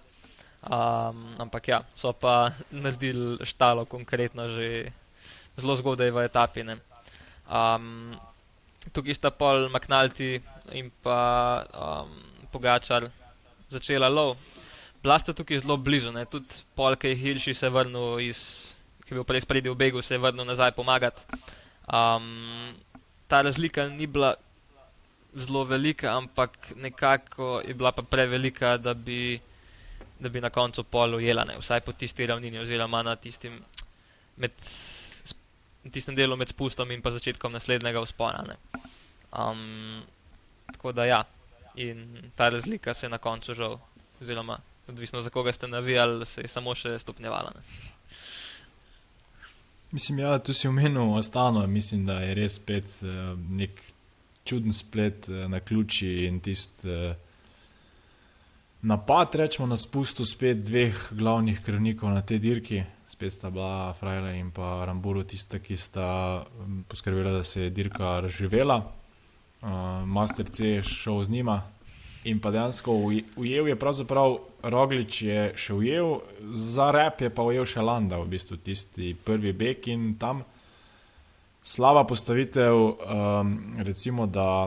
[0.63, 2.53] Um, ampak ja, so pa
[2.85, 4.93] naredili štalo konkretno že
[5.59, 6.63] zelo zgodaj v etapi.
[7.51, 8.15] Um,
[8.95, 10.39] tukaj sta pol Maknalti
[10.73, 12.11] in pa um,
[12.51, 13.11] Pogačar
[13.69, 14.37] začela lov.
[15.03, 16.25] Bila sta tukaj zelo blizu, ne?
[16.27, 18.41] tudi polk je Hilši se vrnil iz,
[19.05, 21.23] ki je bil prej spredi v begu, se je vrnil nazaj pomagati.
[21.87, 22.75] Um,
[23.31, 24.35] ta razlika ni bila
[25.37, 29.39] zelo velika, ampak nekako je bila pa prevelika, da bi,
[30.19, 31.59] da bi na koncu pol ujela, ne?
[31.61, 33.61] vsaj po tisti ravnini, oziroma na tistim,
[34.37, 34.51] med,
[35.93, 38.57] tistem delu med spustom in pa začetkom naslednjega vzpona.
[39.31, 40.03] Um,
[40.73, 41.23] tako da ja
[41.77, 43.79] in ta razlika se je na koncu žal,
[44.21, 44.59] oziroma
[44.89, 47.53] odvisno za koga ste navijali, se je samo še stopnjevala.
[47.55, 47.63] Ne.
[49.91, 53.83] Mislim, ja, tu si omenil ostalo, mislim, da je res spet uh, nek
[54.45, 57.15] čuden splet uh, na ključi in tisti uh,
[58.83, 62.83] napad, rečemo na spustu spet dveh glavnih krvnikov na tej dirki.
[63.07, 66.45] Spet sta bila Frajla in pa Ramburu tista, ki sta
[66.89, 68.81] poskrbela, da se je dirka razživela
[69.63, 71.63] uh, Master C šel z njima.
[72.27, 72.93] In pa dejansko
[73.37, 76.17] ujel je pravzaprav Roglič, je še ujel,
[76.53, 80.43] za rep je pa ujel še Landa, v bistvu tisti prvi bek in tam
[81.63, 84.67] slaba postavitev, um, recimo da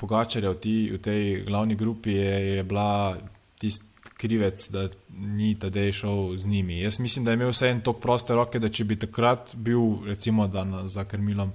[0.00, 3.18] Pogačarja v, v tej glavni grupi je, je bila
[3.60, 3.90] tisti
[4.20, 6.80] krivec, da ni tedaj šel z njimi.
[6.80, 10.04] Jaz mislim, da je imel vse en tok proste roke, da če bi takrat bil,
[10.08, 11.52] recimo, na, za krmilom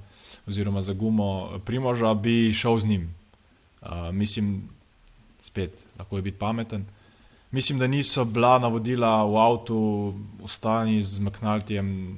[0.48, 3.16] oziroma za gumo Primoža, bi šel z njim.
[3.82, 4.70] Uh, mislim,
[5.42, 6.86] spet, lahko je biti pameten.
[7.52, 12.18] Mislim, da niso bila navodila v avtu, ostani z McNaltijem,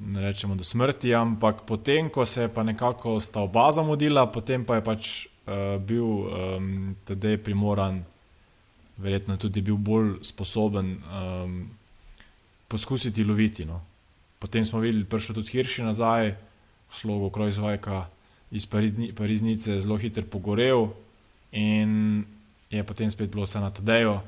[0.00, 4.64] ne rečemo do smrti, ampak potem, ko se je pa nekako sta oba zamudila, potem
[4.64, 8.02] pa je pač uh, bil um, tedaj primoran,
[8.96, 11.68] verjetno tudi bil bolj sposoben um,
[12.68, 13.64] poskusiti loviti.
[13.64, 13.80] No.
[14.38, 16.34] Potem smo videli, da je prišel tudi Hirši nazaj
[16.92, 18.06] slogu Krojzvajka
[18.50, 18.66] iz
[19.16, 20.88] Pariznice zelo hitro pogorel
[21.52, 22.24] in
[22.70, 24.20] je potem spet bilo vse na Tadeju.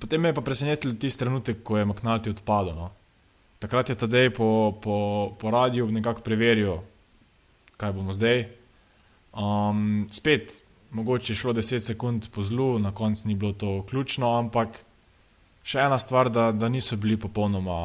[0.00, 2.74] Potem me je pa presenetil tisti trenutek, ko je Maknalti odpadel.
[2.74, 2.90] No.
[3.58, 4.96] Takrat je Tadej po, po,
[5.38, 6.82] po radiju nekako preveril,
[7.76, 8.46] kaj bomo zdaj.
[9.32, 14.34] Um, spet, mogoče je šlo 10 sekund po zlu, na koncu ni bilo to ključno,
[14.38, 14.82] ampak
[15.62, 17.78] še ena stvar, da, da niso bili popolnoma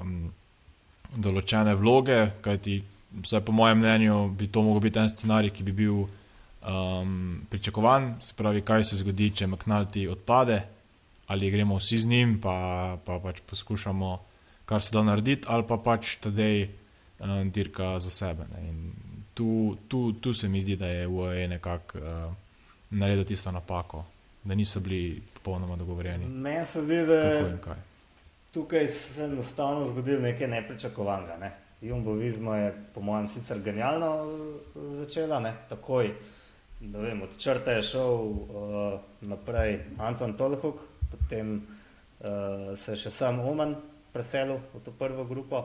[0.00, 0.32] um,
[1.16, 2.80] določene vloge, kajti
[3.22, 8.16] vsaj po mojem mnenju, bi to lahko bil en scenarij, ki bi bil um, pričakovan.
[8.20, 10.62] Se pravi, kaj se zgodi, če McNulty odpade,
[11.26, 14.18] ali gremo vsi z njim, pa, pa pač poskušamo
[14.68, 16.68] kar se da narediti, ali pa pač tedej
[17.20, 18.44] um, dirka za sebe.
[19.34, 22.32] Tu, tu, tu se mi zdi, da je UAE nekako uh,
[22.90, 24.04] naredil tisto napako,
[24.44, 26.26] da niso bili popolnoma dogovorjeni.
[26.28, 27.58] Meni se zdi, da je
[28.52, 31.36] tukaj se enostavno zgodilo nekaj nepričakovanega.
[31.36, 31.52] Ne?
[31.80, 35.54] Jumbo Vizma je, po mojem, sicer genialno eh, začela, ne?
[35.68, 36.10] takoj.
[36.80, 40.78] Vem, od črte je šel uh, naprej Anton Tolhuk,
[41.10, 43.74] potem uh, se je še sam Oman
[44.14, 45.64] preselil v to prvo grupo.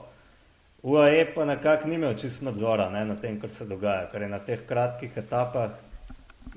[0.82, 4.30] UAE pa nekako ni imel čist nadzora ne, na tem, kar se dogaja, ker je
[4.34, 5.78] na teh kratkih etapah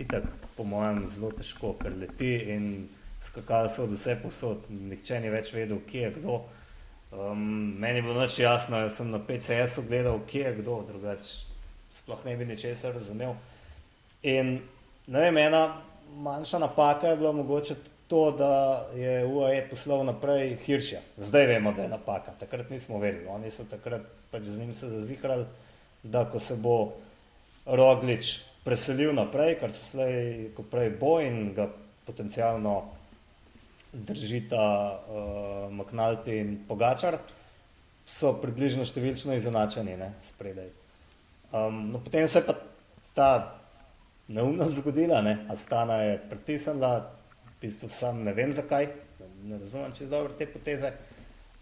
[0.01, 0.25] itak,
[0.57, 2.89] po mojem, zelo težko, ker leti in
[3.21, 6.41] skakali so od vse posod, nihče ni več vedel, kje je kdo.
[7.13, 11.57] Um, meni je bilo noč jasno, jaz sem na PCS-u gledal, kje je kdo, drugače
[11.97, 13.35] sploh ne bi ničesar razumel.
[14.23, 14.59] In
[15.07, 15.77] ne vem, ena
[16.17, 17.75] manjša napaka je bila mogoče
[18.09, 21.01] to, da je UAE poslal naprej Hirša.
[21.17, 22.33] Zdaj vemo, da je napaka.
[22.41, 23.27] Takrat nismo vedeli.
[23.27, 25.45] Oni so takrat pač z njim se zazihrali,
[26.03, 26.93] da ko se bo
[27.67, 31.69] Roglič preselil naprej, kar se slej, ko prej bo in ga
[32.07, 32.83] potencialno
[33.93, 37.19] držita uh, Maknalti in Pogačar,
[38.07, 40.71] so približno številčno izenačeni, ne, spredaj.
[41.53, 42.55] Um, no, potem se je pa
[43.17, 43.31] ta
[44.29, 46.95] neumnost zgodila, ne, Astana je pritisnila,
[47.47, 48.91] v bistvu sam ne vem zakaj,
[49.47, 50.93] ne razumem čez dobro te poteze.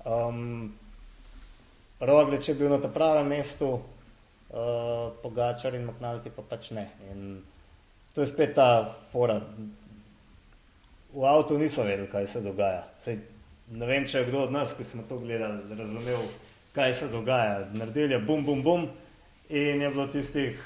[0.04, 0.72] Um,
[2.00, 6.88] Roglič je bil na tem pravem mestu, uh, Pogačar in Maknalti pa pač ne.
[7.12, 7.40] In
[8.14, 9.40] to je spet ta fora.
[11.14, 12.82] V avtu niso vedeli, kaj se dogaja.
[12.98, 13.20] Sej,
[13.70, 16.24] ne vem, če je kdo od nas, ki smo to gledali, razumel,
[16.74, 17.68] kaj se dogaja.
[17.72, 18.88] Naredili je bum, bum, bum
[19.48, 20.58] in je bilo tistih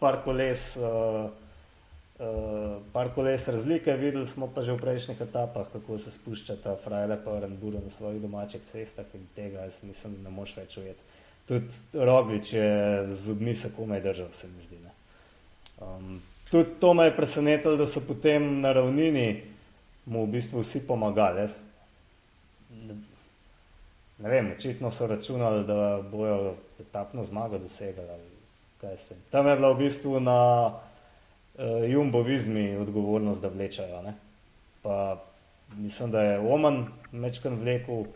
[0.00, 0.72] par koles.
[0.80, 1.28] Uh,
[2.18, 6.76] uh, par koles razlike, videli smo pa že v prejšnjih etapah, kako se spušča ta
[6.76, 10.78] frajle pa Rambura na svojih domačih cestah in tega jaz mislim, da ne moš več
[10.78, 11.02] ujeti.
[11.48, 12.70] Tudi Roglič je
[13.08, 14.76] z zubmi se komaj držal, se mi zdi.
[15.80, 19.42] Um, tudi to me je presenetilo, da so potem na ravnini
[20.08, 21.44] mu v bistvu vsi pomagali.
[21.44, 21.62] Jaz,
[24.18, 28.38] ne, vem, očitno so računali, da bojo etapno zmago dosegali.
[29.30, 34.02] Tam je bila v bistvu na uh, Jumbo vizmi odgovornost, da vlečajo.
[34.02, 34.14] Ne?
[34.82, 35.18] Pa
[35.76, 38.08] mislim, da je Oman mečkan vlekel uh,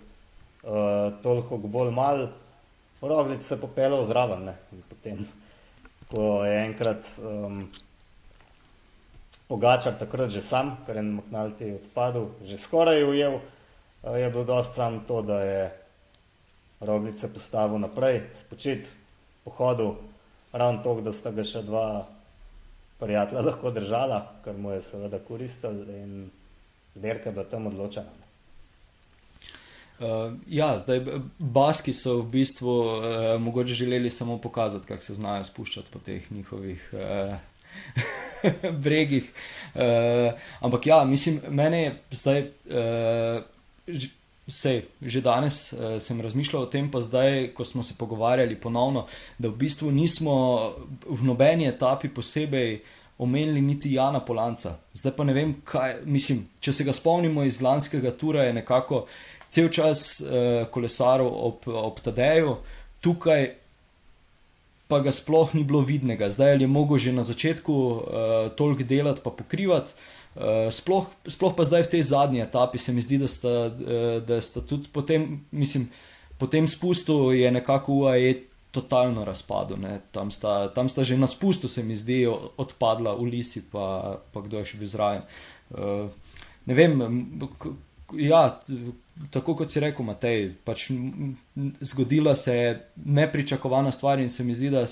[1.22, 2.28] toliko bolj mal,
[3.02, 4.44] Roglič se popeljal zraven.
[4.44, 4.54] Ne?
[4.72, 5.24] In potem,
[6.10, 7.66] ko je enkrat um,
[9.52, 14.72] Pogačar takrat že sam, ker je Maknalti odpadel, že skoraj ujel, uh, je bilo dost
[14.72, 15.62] sam to, da je
[16.80, 18.88] Roglič se postavil naprej, spočit,
[19.44, 20.00] pohodil,
[20.52, 22.08] ravno to, da sta ga še dva
[22.98, 26.30] prijatelja lahko držala, kar mu je seveda koristil in
[26.94, 28.18] derke bila tam odločena.
[30.02, 31.04] Uh, ja, zdaj
[31.38, 32.96] baski so v bistvu uh,
[33.38, 37.36] mogoče želeli samo pokazati, kako se znajo spuščati po teh njihovih uh,
[38.84, 39.30] bregih.
[39.74, 42.44] Uh, ampak ja, mislim, mene je zdaj.
[42.66, 44.10] Uh,
[44.42, 49.04] Sej, že danes uh, sem razmišljal o tem, pa zdaj, ko smo se pogovarjali ponovno,
[49.38, 50.34] da v bistvu nismo
[51.06, 52.80] v nobeni etapi posebej
[53.22, 54.74] omenili niti Jana Polanca.
[54.92, 56.42] Zdaj pa ne vem, kaj mislim.
[56.60, 59.04] Če se ga spomnimo iz lanskega tura, je nekako
[59.48, 62.56] cel čas uh, kolesaril ob, ob Tadeju,
[63.00, 63.61] tukaj
[64.92, 66.28] pa ga sploh ni bilo vidnega.
[66.28, 68.00] Zdaj je mogel že na začetku uh,
[68.52, 69.96] toliko delati, pa pokrivati.
[70.32, 74.16] Eh, sploh, sploh pa zdaj v tej zadnji etapi se mi zdi, da sta, uh,
[74.24, 75.90] da sta tudi po tem, mislim,
[76.40, 79.76] po tem spustu je nekako UAE totalno razpadlo.
[80.08, 80.32] Tam,
[80.74, 82.24] tam sta že na spustu, se mi zdi,
[82.56, 85.28] odpadla Ulisi, pa, pa kdo je še bil zraven.
[85.68, 86.08] Uh,
[86.64, 86.96] ne vem,
[88.16, 88.56] ja,
[89.30, 90.90] tako kot si rekel, Matej, pač
[91.80, 92.72] zgodila se je
[93.04, 94.86] nepričakovana stvar in se mi zdi, da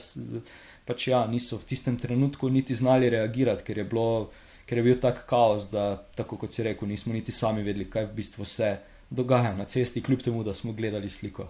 [0.85, 4.31] pač, ja, niso v tistem trenutku niti znali reagirati, ker je bilo
[4.71, 8.07] ker je bil tak kaos, da, tako kot si rekel, nismo niti sami vedeli, kaj
[8.07, 8.69] v bistvu se
[9.11, 11.49] dogaja na cesti, kljub temu, da smo gledali sliko.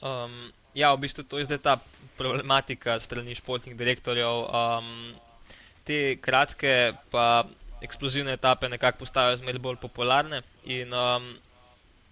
[0.00, 1.74] Um, ja, v bistvu to je zdaj ta
[2.16, 4.46] problematika strani športnih direktorjev.
[4.48, 4.88] Um,
[5.84, 7.44] te kratke, pa
[7.82, 11.28] eksplozivne etape nekako postajajo zmeraj bolj popularne in um,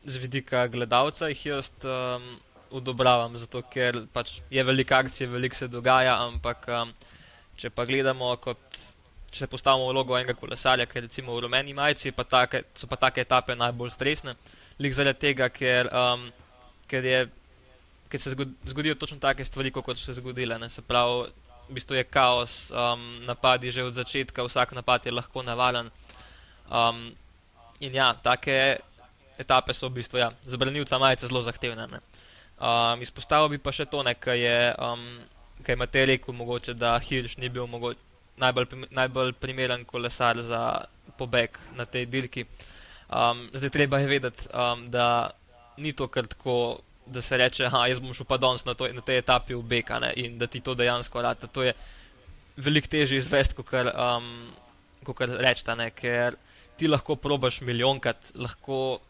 [0.04, 2.28] z vidika gledalca jih jaz um,
[2.70, 6.92] odobravam, zato ker pač je velika akcija, veliko se dogaja, ampak um,
[7.56, 8.58] če pa gledamo kot
[9.30, 12.88] če se postavimo v vlogo enega kolesarja, ker recimo v rumeni majici pa take, so
[12.88, 14.34] pa take etape najbolj stresne,
[14.80, 16.24] lik zaradi tega, ker, um,
[16.88, 17.20] ker, je,
[18.08, 20.58] ker se zgodijo točno take stvari, kot so se zgodile.
[20.58, 20.70] Ne?
[20.72, 21.28] Se pravi,
[21.68, 25.90] v bistvu je kaos, um, napadi že od začetka, vsak napad je lahko navalen.
[26.68, 27.12] Um,
[27.80, 28.78] in ja, take
[29.38, 32.00] etape so v bistvu ja, za branilca majice zelo zahtevne.
[32.58, 35.22] Um, izpostavil bi pa še to, kar je, um,
[35.66, 38.08] je Matej rekel, mogoče, da Hirš ni bil mogoče
[38.38, 40.84] najbolj, najbolj primeren kolesar za
[41.18, 42.46] pobeg na tej dirki.
[43.08, 45.30] Um, zdaj treba je vedeti, um, da
[45.76, 46.80] ni to kar tako,
[47.12, 49.98] da se reče, da jaz bom šel pa danes na, na tej etapi v Beka
[50.02, 51.46] ne, in da ti to dejansko rata.
[51.46, 51.72] To je
[52.56, 54.50] veliko težje izvesti, kot kar, um,
[55.14, 56.36] kar rečete, ker
[56.78, 59.00] ti lahko probaš milijonkrat, lahko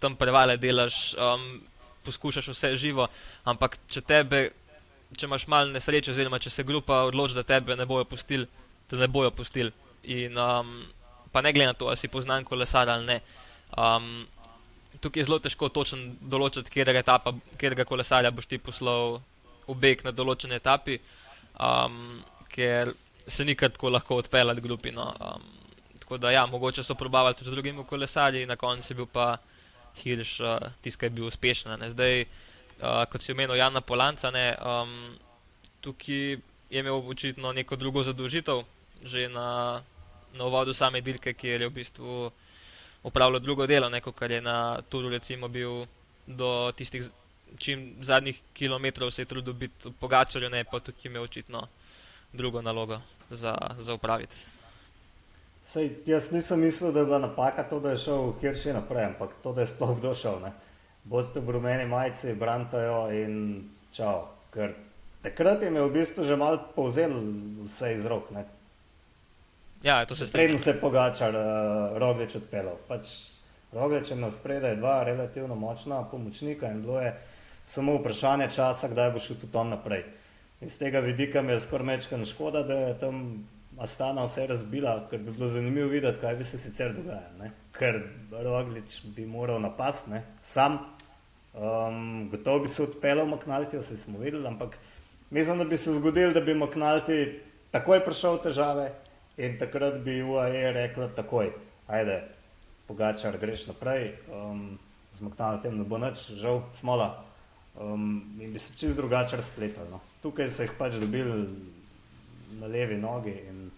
[0.00, 1.14] tam prevale delaš.
[1.14, 1.64] Um,
[2.06, 3.08] poskušaš vse živo,
[3.44, 4.42] ampak če tebe,
[5.16, 8.46] če imaš malo nesreče, oziroma če se grupa odloči, da tebe ne bojo pustili,
[8.86, 9.72] te ne bojo pustili.
[10.16, 10.78] In um,
[11.34, 13.18] pa ne glede na to, ali si poznan kolesar ali ne.
[13.74, 14.26] Um,
[15.06, 19.20] tukaj je zelo težko točno določiti, kjer etapa, kjer kolesarja boš ti poslal
[19.66, 20.98] v beg na določeni etapi,
[21.62, 22.18] um,
[22.50, 22.90] ker
[23.26, 24.92] se nikar tako lahko odpeljati grupi.
[24.94, 25.06] No.
[25.20, 25.44] Um,
[26.02, 29.36] tako da, ja, mogoče so probavali tudi z drugimi kolesarji, na koncu je bil pa
[30.02, 31.74] Hirš, uh, tisti, ki je bil uspešen.
[31.80, 31.90] Ne.
[31.94, 32.26] Zdaj,
[32.80, 35.14] uh, kot si omenil, Jana Polanca, ne, um,
[35.82, 36.38] tukaj
[36.70, 38.64] je imel očitno neko drugo zadolžitev,
[39.06, 39.82] že na,
[40.34, 42.26] na uvodu same dirke, kjer je v bistvu
[43.06, 45.86] upravljal drugo delo, neko, kar je na Turu recimo bil
[46.26, 47.06] do tistih
[47.58, 51.68] čim zadnjih kilometrov se je trudil biti pogačarju, ne pa tukaj imel očitno
[52.32, 53.00] drugo nalogo
[53.30, 54.36] za, za upraviti.
[55.62, 59.30] Sej, jaz nisem mislil, da je bila napaka to, da je šel Hirši naprej, ampak
[59.42, 60.42] to, da je sploh kdo šel.
[61.04, 64.28] Boste v rumeni majici, brantajo in čau.
[64.54, 64.74] Ker
[65.22, 67.14] takrat je v bistvu že malo povzel
[67.64, 68.30] vse iz rok.
[68.30, 68.44] Ne?
[69.82, 70.44] Ja, to se strinja.
[70.44, 72.76] Preden se je pogačar uh, Roglič odpeljal.
[72.88, 73.08] Pač
[73.72, 77.14] Roglič je na spredaj dva relativno močna pomočnika in bilo je
[77.64, 80.04] samo vprašanje časa, kdaj bo šel tudi on naprej.
[80.60, 83.46] Iz tega vidika mi je skoraj mečka škoda, da je tam
[83.78, 87.50] Astana vse razbila, ker bi bilo zanimivo videti, kaj bi se sicer dogajalo.
[87.76, 88.00] Ker
[88.32, 90.78] Roglič bi moral napasti, sam.
[91.56, 94.78] Um, gotovo bi se odpeljal Maknalti, vse smo videli, ampak
[95.30, 98.90] mislim, da bi se zgodilo, da bi Maknalti takoj prišel v težave
[99.36, 101.52] in takrat bi UAE rekla takoj,
[101.86, 102.22] ajde,
[102.86, 104.78] pogačar, greš naprej, um,
[105.12, 107.26] z Maknaltem ne bo nič, žal, smola
[107.80, 109.90] um, in bi se čist drugače razpletali.
[109.90, 110.00] No.
[110.22, 111.48] Tukaj so jih pač dobili
[112.60, 113.70] na levi nogi in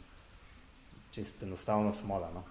[1.12, 2.30] čisto enostavno smola.
[2.34, 2.42] No,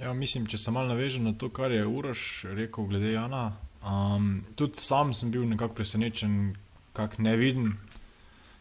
[0.00, 3.52] ja, mislim, če se malo navežem na to, kar je Uroš rekel glede Jana.
[3.82, 6.56] Um, tudi sam sem bil nekako presenečen,
[6.92, 7.78] kako ne vidim.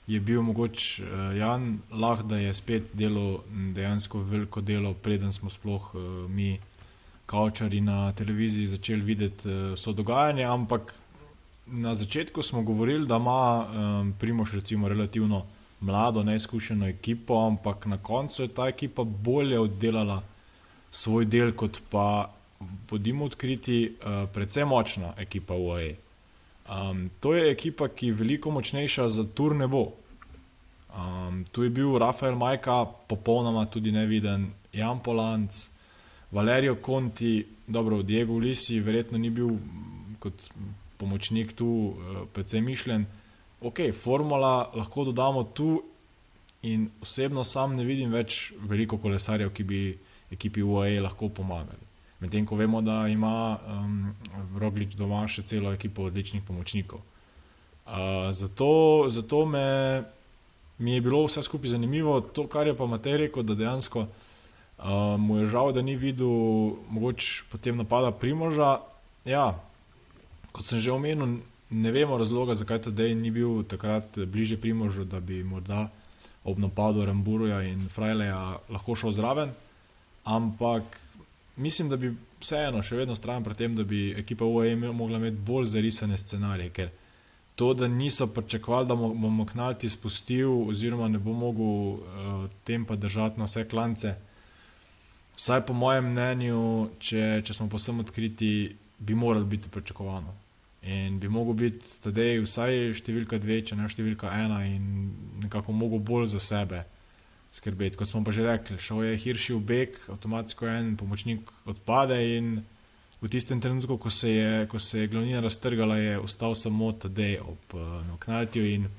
[0.07, 3.43] Je bil mogoče uh, Jan Lah, da je spet delo
[3.75, 6.59] dejansko veliko delo, preden smo sploh uh, mi
[7.25, 10.93] kavčari na televiziji začeli videti uh, so dogajanje, ampak
[11.67, 15.45] na začetku smo govorili, da ima um, Primoš recimo relativno
[15.79, 20.23] mlado, neizkušeno ekipo, ampak na koncu je ta ekipa bolje oddelala
[20.91, 22.31] svoj del, kot pa,
[22.89, 25.95] bodimo odkriti, uh, predvsem močna ekipa UAE.
[26.67, 29.93] Um, to je ekipa, ki je veliko močnejša za tur ne bo.
[30.91, 35.69] Um, tu je bil Rafael Majka, popolnoma tudi neviden, Jan Polanc,
[36.31, 39.53] Valerijo Conti, dobro, Diego Ulisi, verjetno ni bil
[40.19, 40.49] kot
[40.97, 43.05] pomočnik tu, uh, predvsem mišljen.
[43.61, 45.81] Ok, formula lahko dodamo tu,
[46.61, 49.81] in osebno sam ne vidim več veliko kolesarjev, ki bi
[50.33, 51.86] ekipi UAE lahko pomagali.
[52.19, 54.15] Medtem ko vemo, da ima um,
[54.57, 57.03] Roglič doma še celo ekipo odličnih pomočnikov.
[57.85, 60.01] Uh, zato, zato me,
[60.77, 65.15] mi je bilo vse skupaj zanimivo, to, kar je pa Matej rekel, da dejansko uh,
[65.21, 68.79] mu je žal, da ni videl mogoče potem napada Primoža.
[69.25, 69.53] Ja,
[70.51, 71.37] kot sem že omenil,
[71.69, 75.89] ne vemo razloga, zakaj ta dej ni bil takrat bliže Primožu, da bi morda
[76.47, 79.51] ob napadu Ramburuja in Frajleja lahko šel zraven.
[80.23, 80.97] Ampak
[81.57, 85.37] mislim, da bi vseeno še vedno strajal pri tem, da bi ekipa UAE mogla imeti
[85.37, 86.69] bolj zarisane scenarije.
[86.69, 86.89] Ker
[87.57, 92.95] to, da niso pričakovali, da bomo knalti spustil, oziroma ne bo mogel uh, tem pa
[92.95, 94.15] držati na vse klance,
[95.35, 100.35] vsaj po mojem mnenju, če, če smo posebno odkriti, bi moralo biti pričakovano.
[100.87, 105.09] In bi mogel biti tedej vsaj številka dve, če ne številka ena, in
[105.43, 106.85] nekako mogel bolj za sebe
[107.51, 107.97] skrbeti.
[107.97, 112.63] Kot smo pa že rekli, šel je Hirši v beg, avtomatsko en pomočnik odpade in
[113.21, 117.39] v tistem trenutku, ko se je, ko se je glavnina raztrgala, je ostal samo Tadej
[117.41, 118.89] ob uh, eh, Knaltiju in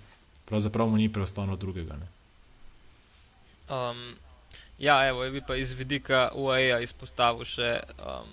[0.44, 1.94] pravzaprav mu ni preostalo drugega.
[3.68, 4.16] Um,
[4.78, 8.32] ja, evo, je bi pa iz vidika UAE izpostavil še, um,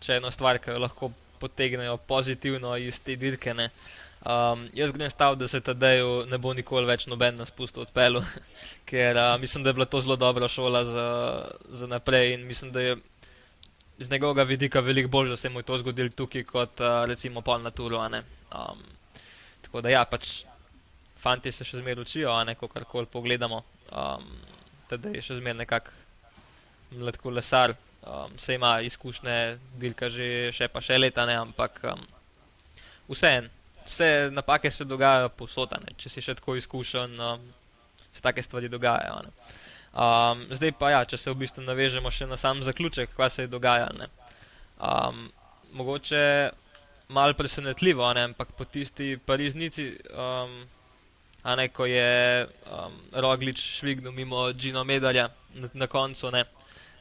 [0.00, 1.10] še eno stvar, ki jo lahko
[1.42, 3.52] potegnejo pozitivno iz te dirke.
[3.52, 3.68] Uh,
[4.24, 8.22] Um, jaz grem stav, da se Tadeju ne bo nikoli več noben nas pustil odpelu,
[8.88, 11.08] ker uh, mislim, da je bila to zelo dobra šola za,
[11.68, 12.94] za naprej in mislim, da je
[13.98, 17.42] z njegovega vidika veliko bolj, da se mu je to zgodilo tukaj, kot uh, recimo
[17.44, 18.00] pol na turu.
[18.00, 18.80] Um,
[19.62, 20.46] tako da ja, pač
[21.20, 23.60] fanti se še zmeraj učijo, a ne ko karkoli pogledamo.
[23.92, 24.30] Um,
[24.88, 25.90] Tadej je še zmeraj nekak
[26.96, 29.36] mlad kolesar, um, se ima izkušnje,
[29.76, 32.08] dilka že še pa še leta, ne, ampak um,
[33.12, 33.52] vseeno
[33.86, 37.46] vse napake se dogajajo posod, če si še tako izkušen, um,
[38.12, 39.22] se take stvari dogajajo.
[39.94, 43.46] Um, zdaj pa, ja, če se v bistvu navežemo še na sam zaključek, kaj se
[43.46, 44.08] je dogajalo.
[44.82, 45.28] Um,
[45.72, 46.50] mogoče
[47.14, 48.24] malo presenetljivo, ne?
[48.30, 50.64] ampak po tisti pariznici, um,
[51.42, 56.44] a ne ko je um, Roglič švignil mimo Gino Medalja na, na koncu ne?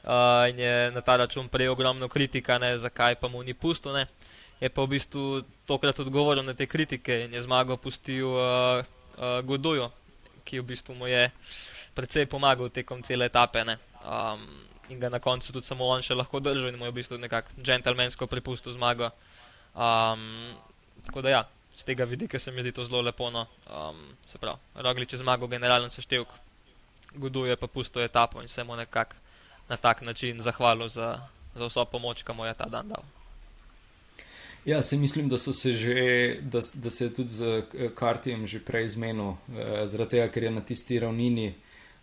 [0.04, 2.76] Uh, in je na ta račun prejel ogromno kritika, ne?
[2.78, 3.94] zakaj pa mu ni pusto.
[3.94, 4.06] Ne?
[4.60, 8.84] Je pa v bistvu tokrat odgovoril na te kritike in je zmago pustil uh,
[9.18, 9.90] uh, Goduju,
[10.44, 11.32] ki v bistvu mu je
[11.94, 13.64] precej pomagal tekom cele etape.
[14.04, 14.46] Um,
[14.90, 17.18] in ga na koncu tudi samo on še lahko držal in mu je v bistvu
[17.18, 19.12] nekako džentlmensko prepustil zmago.
[19.74, 20.54] Um,
[21.06, 21.42] tako da ja,
[21.76, 23.30] z tega vidika se mi zdi to zelo lepo.
[23.32, 23.48] No.
[23.68, 26.28] Um, se pravi, Roglič je zmagal generalno seštevk,
[27.14, 29.16] Guduje pa pusto etapo in se mu nekako
[29.70, 31.20] na tak način zahvalil za,
[31.56, 33.04] za vso pomoč, ki mu je ta dan dal.
[34.66, 37.64] Ja, se mislim, da, se, že, da, da se je tudi z
[37.96, 41.54] Kartijem že prej zmenil, eh, zaradi tega, ker je na tisti ravnini,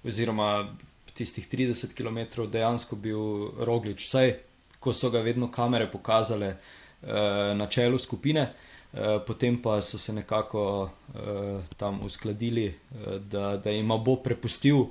[0.04, 0.68] oziroma
[1.14, 4.34] tistih 30 km dejansko bil Roglič, vsaj
[4.80, 8.52] ko so ga vedno kamere pokazale eh, na čelu skupine,
[8.92, 14.84] eh, potem pa so se nekako eh, tam uskladili, eh, da, da jim bo prepustil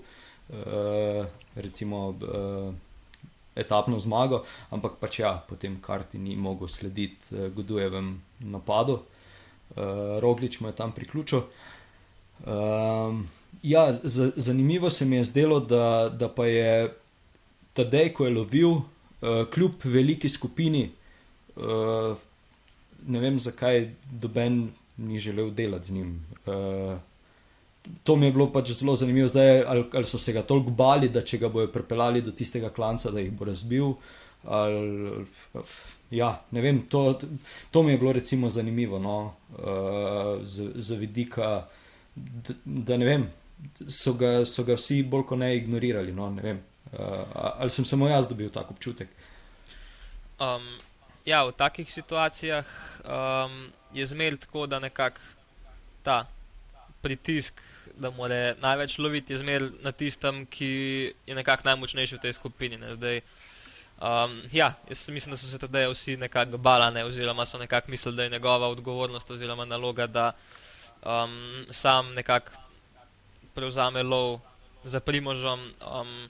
[0.50, 2.18] eh, recimo.
[2.18, 2.89] Eh,
[3.60, 10.62] Etapno zmago, ampak pač ja, potem karti ni mogel slediti uh, Gudujevem napadu, uh, Roglič
[10.62, 11.44] mu je tam priključil.
[12.46, 13.28] Um,
[13.64, 13.94] Ja,
[14.36, 16.94] zanimivo se mi je zdelo, da, da pa je
[17.74, 18.84] Tadej, ko je lovil, uh,
[19.52, 20.92] kljub veliki skupini,
[21.56, 22.18] uh,
[23.08, 26.26] ne vem zakaj, doben ni želel delati z njim.
[26.46, 26.98] Uh,
[28.04, 31.10] to mi je bilo pač zelo zanimivo, zdaj, ali, ali so se ga toliko bali,
[31.10, 33.94] da če ga bojo pripeljali do tistega klanca, da jih bo razbil.
[34.44, 35.26] Ali,
[36.12, 37.20] ja, ne vem, to,
[37.72, 41.68] to mi je bilo recimo zanimivo, no, uh, z, z vidika,
[42.16, 43.28] da, da ne vem
[43.88, 46.14] so ga, so ga vsi bolj kot ne ignorirali.
[46.16, 46.62] No, ne vem,
[46.92, 47.00] uh,
[47.60, 49.12] ali sem samo jaz dobil tak občutek.
[50.40, 50.66] Um,
[51.28, 52.66] ja, v takih situacijah
[53.04, 55.20] um, je zmeraj tako, da nekako
[56.04, 56.26] ta
[57.02, 57.62] pritisk,
[58.00, 60.72] da mora največ loviti, je zmeraj na tistem, ki
[61.28, 62.78] je nekako najmočnejši v tej skupini.
[62.78, 63.22] Ne, zdaj,
[64.00, 68.16] Um, ja, jaz mislim, da so se tedaj vsi nekako balane, oziroma so nekako mislili,
[68.16, 70.32] da je njegova odgovornost oziroma naloga, da
[71.04, 72.52] um, sam nekako
[73.56, 74.40] prevzame lov
[74.84, 75.60] za primožom.
[76.00, 76.30] Um,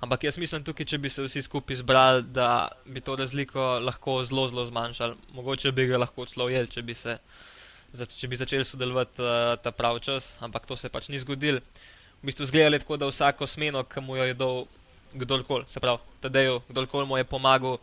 [0.00, 4.24] ampak jaz mislim tukaj, če bi se vsi skupaj zbrali, da bi to razliko lahko
[4.24, 5.14] zelo, zelo zmanjšali.
[5.32, 6.82] Mogoče bi ga lahko celo ujeli, če,
[7.92, 11.60] če bi začeli sodelovati uh, ta pravi čas, ampak to se pač ni zgodilo.
[12.22, 14.64] V bistvu zgleda le tako, da vsako smeno, ki mu jo je dal
[15.14, 17.78] kdorkoli, se pravi, Tadejo, kdorkoli mu je pomagal.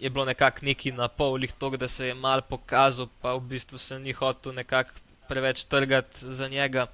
[0.00, 3.44] Je bilo nekako neki na pol, lih to, da se je mal pokazal, pa v
[3.52, 4.96] bistvu se ni hotel nekako
[5.28, 6.86] preveč trgati za njega.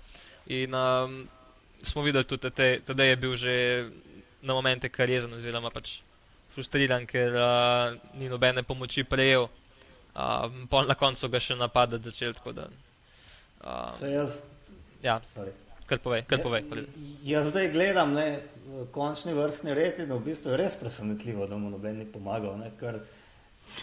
[0.46, 1.28] In um,
[1.82, 2.50] smo videli tudi,
[2.86, 3.86] da je bil že
[4.42, 6.00] na momente kar jezen, oziroma pač
[6.54, 9.48] frustriran, ker uh, ni nobene pomoči prejel.
[10.16, 12.32] Um, na koncu ga še napadati začel.
[12.56, 12.68] Da,
[13.60, 14.38] um, Se jaz.
[15.04, 15.20] Ja.
[15.86, 16.64] Kar povej, kar povej.
[16.72, 16.86] Ja,
[17.36, 18.40] jaz zdaj gledam ne,
[18.94, 22.56] končni vrstni red in v bistvu je res presenetljivo, da mu noben ni pomagal.
[22.58, 22.98] Ne, ker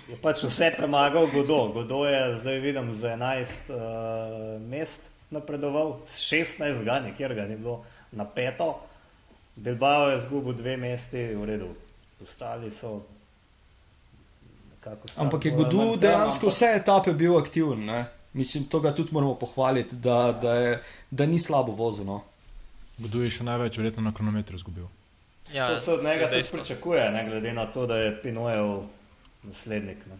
[0.09, 1.67] je pač vse premagal Godo.
[1.77, 7.61] Godo je zdaj vidim za 11 uh, mest napredoval, s 16 ga, nikjer ga ni
[7.61, 8.73] bilo na peto.
[9.55, 11.69] Bilbao je zgubil dve mesti, v redu,
[12.21, 13.03] ostali so.
[15.17, 16.53] Ampak je Gudu dejansko ampak...
[16.53, 17.85] vse etape bil aktiven.
[17.85, 18.05] Ne?
[18.33, 20.81] Mislim, to ga tudi moramo pohvaliti, da, da, je,
[21.11, 22.05] da ni slabo vozil.
[22.05, 22.23] No?
[22.97, 24.89] Gudu je še največ, verjetno na kronometru izgubil.
[25.53, 28.83] Ja, to se od njega tudi pričakuje, ne glede na to, da je Pinojev
[29.43, 30.05] naslednik.
[30.07, 30.17] Ne?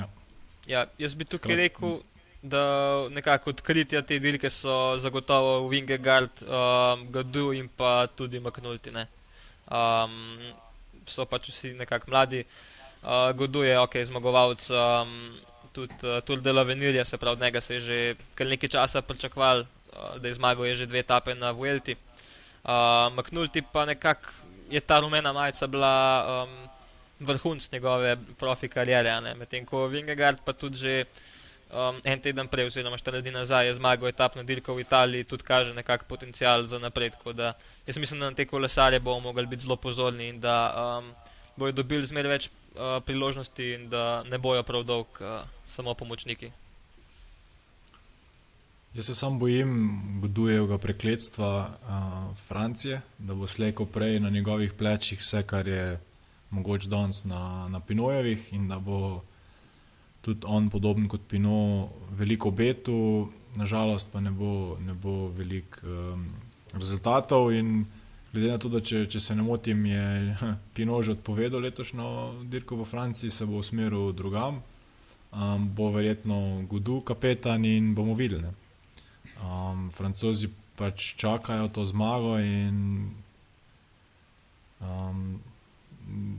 [0.00, 0.08] Ja.
[0.66, 2.00] Ja, jaz bi tukaj rekel,
[2.42, 2.62] da
[3.10, 8.92] nekako odkritja te dirke so zagotovo Wingegard, um, Gadu in pa tudi Maknulti.
[8.92, 10.18] Um,
[11.06, 12.44] so pač vsi nekako mladi.
[12.44, 15.38] Uh, Gadu je ok, zmagovalec um,
[15.72, 18.68] tudi uh, Tour de la Venirja, se pravi, od njega se je že kar nekaj
[18.68, 21.96] časa pričakoval, uh, da je zmagal je že dve etape na Vuelti.
[22.64, 24.28] Uh, Maknulti pa nekako
[24.70, 25.94] je ta rumena majica bila
[26.26, 26.68] um,
[27.20, 31.04] vrhunc njegove profi karijere, medtem ko Wingegard pa tudi že
[31.72, 35.44] um, en teden prej, oziroma štiri dni nazaj, je zmagal etapno dirko v Italiji, tudi
[35.44, 37.18] kaže nekakšen potencial za napredek.
[37.86, 41.12] Jaz mislim, da na te kolesarje bomo mogli biti zelo pozorni in da um,
[41.56, 46.50] bojo dobili zmeraj več uh, priložnosti in da ne bojo prav dolg uh, samo pomočniki.
[48.94, 55.20] Jaz se sam bojim, budujevega prekletstva uh, Francije, da bo slejko prej na njegovih plečih
[55.20, 56.00] vse, kar je
[56.50, 59.22] mogoče danes na, na Pinojevih in da bo
[60.20, 66.26] tudi on, podoben kot Pino, veliko obetu, nažalost pa ne bo, ne bo veliko um,
[66.72, 67.52] rezultatov.
[67.52, 67.84] In
[68.32, 70.36] glede na to, da če, če se ne motim, je
[70.74, 72.08] Pino že odpovedal letošnjo
[72.50, 74.62] dirko v Franciji, se bo usmeril drugam.
[75.32, 78.48] um, bo verjetno Gudu kapetan in bomo videli.
[79.42, 83.10] Um, Francozi pač čakajo to zmago in
[84.80, 85.40] um,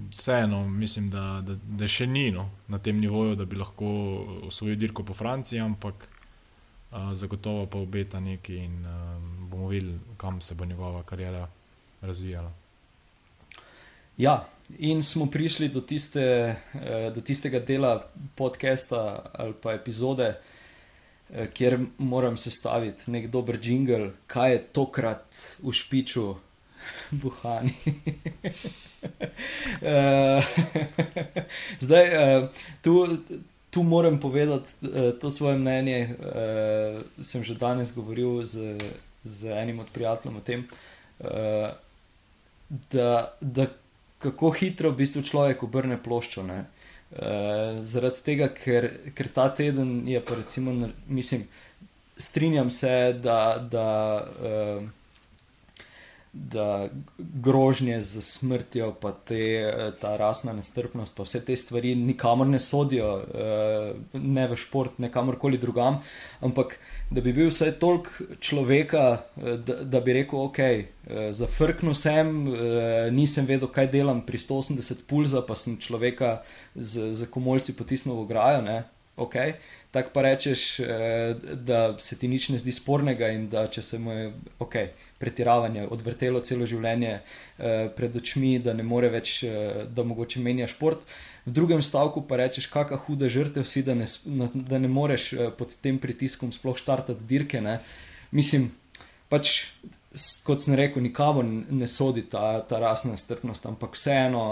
[0.10, 3.90] vseeno mislim, da, da, da še ni no, na tem nivoju, da bi lahko
[4.48, 10.42] osvojil dirko po Franciji, ampak uh, zagotovo pa obeta nekaj in um, bomo videli, kam
[10.42, 11.48] se bo njegova karijera
[12.02, 12.52] razvijala.
[14.20, 14.48] Ja,
[14.78, 20.36] in smo prišli do, tiste, eh, do tistega dela podcasta ali pa epizode,
[21.30, 26.36] eh, kjer moram sestaviti nek dober jingle, kaj je tokrat v špiču,
[27.24, 27.74] buhani.
[29.82, 30.44] Eh,
[31.86, 32.08] zdaj,
[32.82, 33.18] tu,
[33.70, 34.70] tu moram povedati
[35.22, 36.16] to svoje mnenje.
[37.22, 38.76] Sem že danes govoril z,
[39.24, 40.68] z enim od prijateljev o tem.
[42.70, 43.66] Da, da
[44.20, 46.44] kako hitro v bistvu človek obrne ploščo.
[46.44, 50.76] Uh, zaradi tega, ker, ker ta teden je, pa recimo,
[51.08, 51.48] mislim,
[52.18, 53.42] strinjam se, da.
[53.72, 53.90] da
[54.30, 54.88] uh,
[56.34, 62.60] da grožnje z smrtjo, pa te, ta rasna nestrpnost, pa vse te stvari nikamor ne
[62.60, 66.02] sodijo, eh, ne v šport, ne kamorkoli drugam,
[66.42, 66.78] ampak
[67.10, 70.86] da bi bil vsaj toliko človeka, eh, da, da bi rekel: Ok, eh,
[71.32, 72.30] zafrknil sem,
[73.12, 76.44] nisem vedel, kaj delam pri 180 pulza, pa sem človeka
[76.76, 78.62] z, z komolci potisnil v ograjo.
[79.20, 79.54] Okay
[79.92, 80.86] tako pa rečeš, eh,
[81.54, 85.88] da se ti nič ne zdi spornega in da če se mu je okay, pretiravanje
[85.90, 91.02] odvrtelo celo življenje eh, pred očmi, da ne more več, eh, da mogoče menja šport.
[91.46, 94.06] V drugem stavku pa rečeš, kakšna huda žrtev si, da ne,
[94.54, 97.62] da ne moreš pod tem pritiskom sploh štartati dirke.
[97.62, 97.80] Ne?
[98.32, 98.70] Mislim,
[99.30, 99.72] pač.
[100.44, 104.44] Kot sem rekel, nikamor ne sodi ta, ta rasna strpnost, ampak vseeno,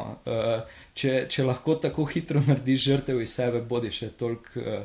[0.93, 4.83] če, če lahko tako hitro narediš žrtev iz sebe, bodi še toliko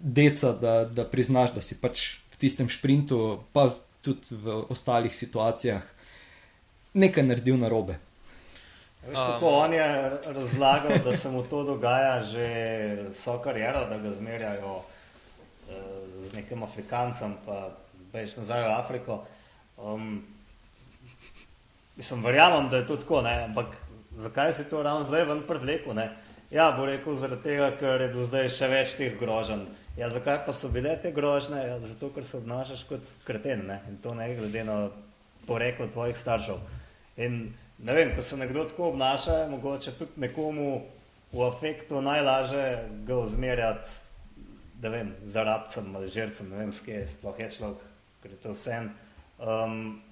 [0.00, 3.68] deca, da, da priznaš, da si pač v tistem sprintu, pa
[4.02, 5.84] tudi v ostalih situacijah,
[6.94, 7.98] nekaj naredil na robe.
[9.02, 9.54] Veš, kako um.
[9.54, 12.48] on je razlagal, da se mu to dogaja že
[13.10, 14.86] vso kariero, da ga zmerjajo uh,
[16.22, 17.70] z nekim Afrikancem, pa
[18.12, 19.24] veš nazaj v Afriko.
[19.76, 20.24] Um,
[21.96, 23.44] mislim, verjamem, da je to tako, ne?
[23.44, 23.76] ampak
[24.16, 25.96] zakaj se to ravno zdaj ven privlekel?
[26.50, 29.64] Ja, bo rekel, zaradi tega, ker je bilo zdaj še več teh groženj.
[29.96, 31.58] Ja, zakaj pa so bile te grožnje?
[31.60, 33.80] Ja, zato, ker se obnašaš kot kreten ne?
[33.88, 34.76] in to ne glede na
[35.46, 36.60] poreklo tvojih staršev.
[37.20, 40.82] In ne vem, ko se nekdo tako obnaša, mogoče tudi nekomu
[41.32, 42.64] v afektu najlažje
[43.04, 43.88] ga ozmerjati,
[44.80, 47.84] da vem, za rabcem ali žrcem, ne vem, skje, sploh je človek,
[48.22, 48.90] ker je to sen.
[49.38, 50.02] Um,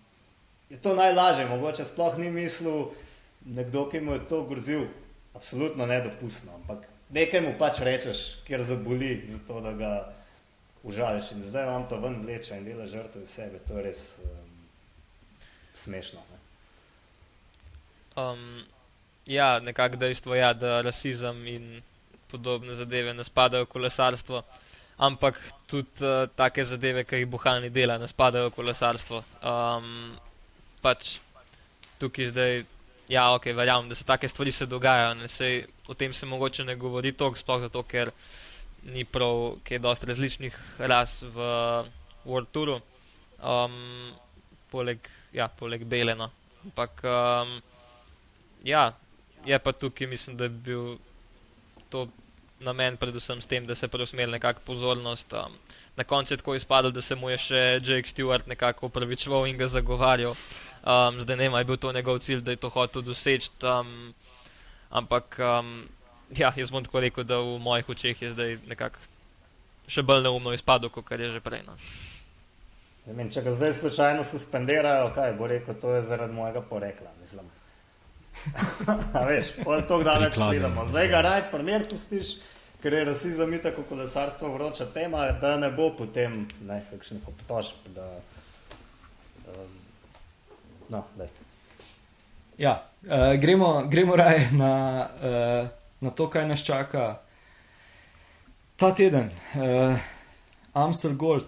[0.71, 2.89] je to najlažje, mogoče sploh ni mislil
[3.45, 4.87] nekdo, ki mu je to grozil
[5.35, 6.55] absolutno nedopustno.
[6.55, 9.93] Ampak nekaj mu pač rečeš, ker zaboli, zato da ga
[10.83, 11.33] užališ.
[11.33, 13.59] In zdaj vam to ven vleče in dela žrtve sebe.
[13.68, 14.51] To je res um,
[15.75, 16.21] smešno.
[16.31, 16.39] Ne?
[18.23, 18.64] Um,
[19.27, 21.83] ja, nekako dejstvo je, ja, da rasizem in
[22.31, 24.42] podobne zadeve ne spadajo v kolesarstvo.
[25.01, 29.22] Ampak tudi uh, take zadeve, ki jih bohani dela, ne spadajo v kolesarstvo.
[29.41, 30.13] Um,
[30.85, 31.17] pač
[32.01, 32.63] tukaj zdaj
[33.11, 35.29] Ja, ok, verjamem, da se take stvari se dogajajo.
[35.29, 38.13] Sej, o tem se mogoče ne govori toliko, sploh zato, ker
[38.87, 41.49] ni prav, ker je dosta različnih ras v
[42.25, 42.77] World Touru,
[43.43, 43.75] um,
[44.71, 46.31] poleg, ja, poleg Belena.
[46.63, 47.57] Ampak, um,
[48.63, 48.93] ja,
[49.45, 50.97] je pa tukaj, mislim, da je bil
[51.91, 52.07] to
[52.61, 55.32] namen, predvsem s tem, da se preusmeri nekakšna pozornost.
[55.32, 55.57] Um,
[55.96, 59.58] na koncu je tako izpadlo, da se mu je še Jake Stewart nekako upravičeval in
[59.58, 60.37] ga zagovarjal.
[60.80, 63.50] Um, zdaj ne vem, ali je bil to njegov cilj, da je to hotel doseči.
[63.62, 64.14] Um,
[64.91, 65.88] ampak, um,
[66.37, 69.11] ja, jaz bom tako rekel, da v mojih očeh je zdaj nekako
[69.91, 71.64] še bolj neumno izpadlo, kot je že prej.
[71.66, 71.74] No.
[73.11, 77.11] Vem, če ga zdaj slučajno suspendirajo, kaj bo rekel, to je zaradi mojega porekla.
[79.29, 80.87] veš, pol to daleč pridemo.
[80.87, 82.39] Zdaj ga raj, primer pustiš,
[82.83, 87.93] ker je rasizem in tako kolesarstvo vroča tema, da ne bo potem nekakšnih obtožb.
[87.99, 89.81] Um,
[90.91, 91.05] No,
[92.59, 95.69] ja, uh, gremo, gremo raje na, uh,
[96.01, 97.21] na to, kaj nas čaka
[98.77, 99.31] ta teden.
[99.55, 99.95] Uh,
[100.73, 101.47] Amstel Gold,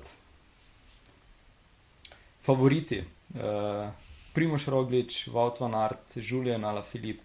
[2.42, 3.02] favoriti,
[3.34, 3.90] uh,
[4.32, 7.20] Primoš Roglič, Wout van Art, Julian Ala Filip,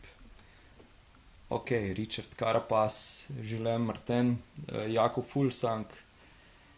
[1.49, 4.33] ok, Richard Karapas, Žilem Martin,
[4.67, 5.85] uh, Jakob Fulsang,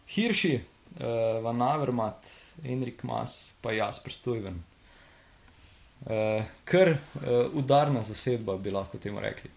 [0.07, 0.59] Hirši,
[0.99, 2.29] uh, Van Avermat,
[2.63, 4.61] Enrik Mas, pa Jasper Stuyven.
[6.05, 9.49] Uh, kar uh, udarna zasedba, bi lahko temu rekli.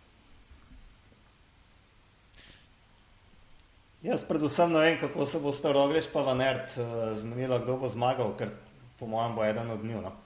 [4.03, 7.93] Jaz predvsem ne vem, kako se bo star Roglič pa Vanert uh, zmenila, kdo bo
[7.93, 8.57] zmagal, ker
[8.99, 10.01] po mojem bo eden od njih.
[10.03, 10.17] No?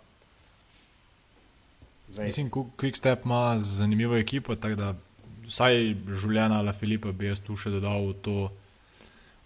[2.09, 4.95] Mislim, Quickstep ima zanimivo ekipo, tako da
[5.47, 8.37] vsaj življenja La Filipa bi jaz tu še dodal v to,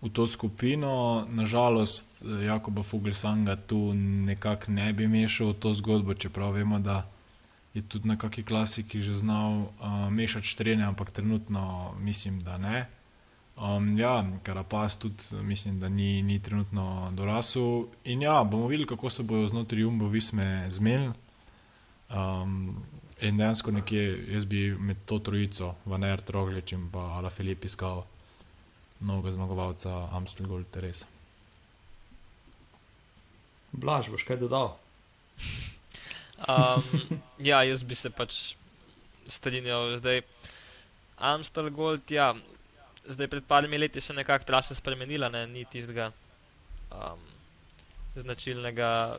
[0.01, 0.93] v to skupino.
[1.28, 7.05] Nažalost, Jakoba Fugelsanga tu nekako ne bi mešal v to zgodbo, čeprav vemo, da
[7.74, 12.87] je tudi na kakšni klasiki že znal uh, mešati štrene, ampak trenutno mislim, da ne.
[13.61, 17.91] Um, ja, Karapas tudi mislim, da ni, ni trenutno dorasel.
[18.05, 21.12] In ja, bomo videli, kako se bodo znotraj Jumbo visme zmenili.
[22.11, 22.85] Um,
[23.20, 24.03] in dejansko nekje,
[24.35, 28.05] jaz bi med to trojico, Vaner, Troglič in pa Ala Filip iskal
[29.01, 31.07] novega zmagovalca Amstel Gold Teresa.
[33.73, 34.74] Blaž, boš kaj dodal?
[36.49, 37.20] Um,
[37.51, 38.57] ja, jaz bi se pač
[39.31, 40.24] strinjal zdaj.
[41.20, 42.32] Amstel Gold, ja
[43.05, 45.47] zdaj pred parimi leti se je nekako trasa spremenila, ne?
[45.47, 46.11] ni tistega
[46.91, 47.19] um,
[48.16, 49.19] značilnega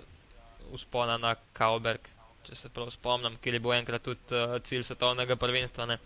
[0.71, 1.99] uspona na Kauberg,
[2.47, 5.87] če se prav spomnim, kjer je bil enkrat tudi uh, cilj svetovnega prvenstva.
[5.89, 5.97] Ne?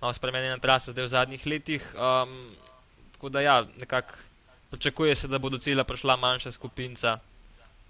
[0.00, 1.86] Malo spremenjena trasa zdaj v zadnjih letih.
[1.94, 2.56] Um,
[3.16, 4.18] tako da ja, nekako
[4.70, 7.18] pričakuje se, da bo do cilja prišla manjša skupinca.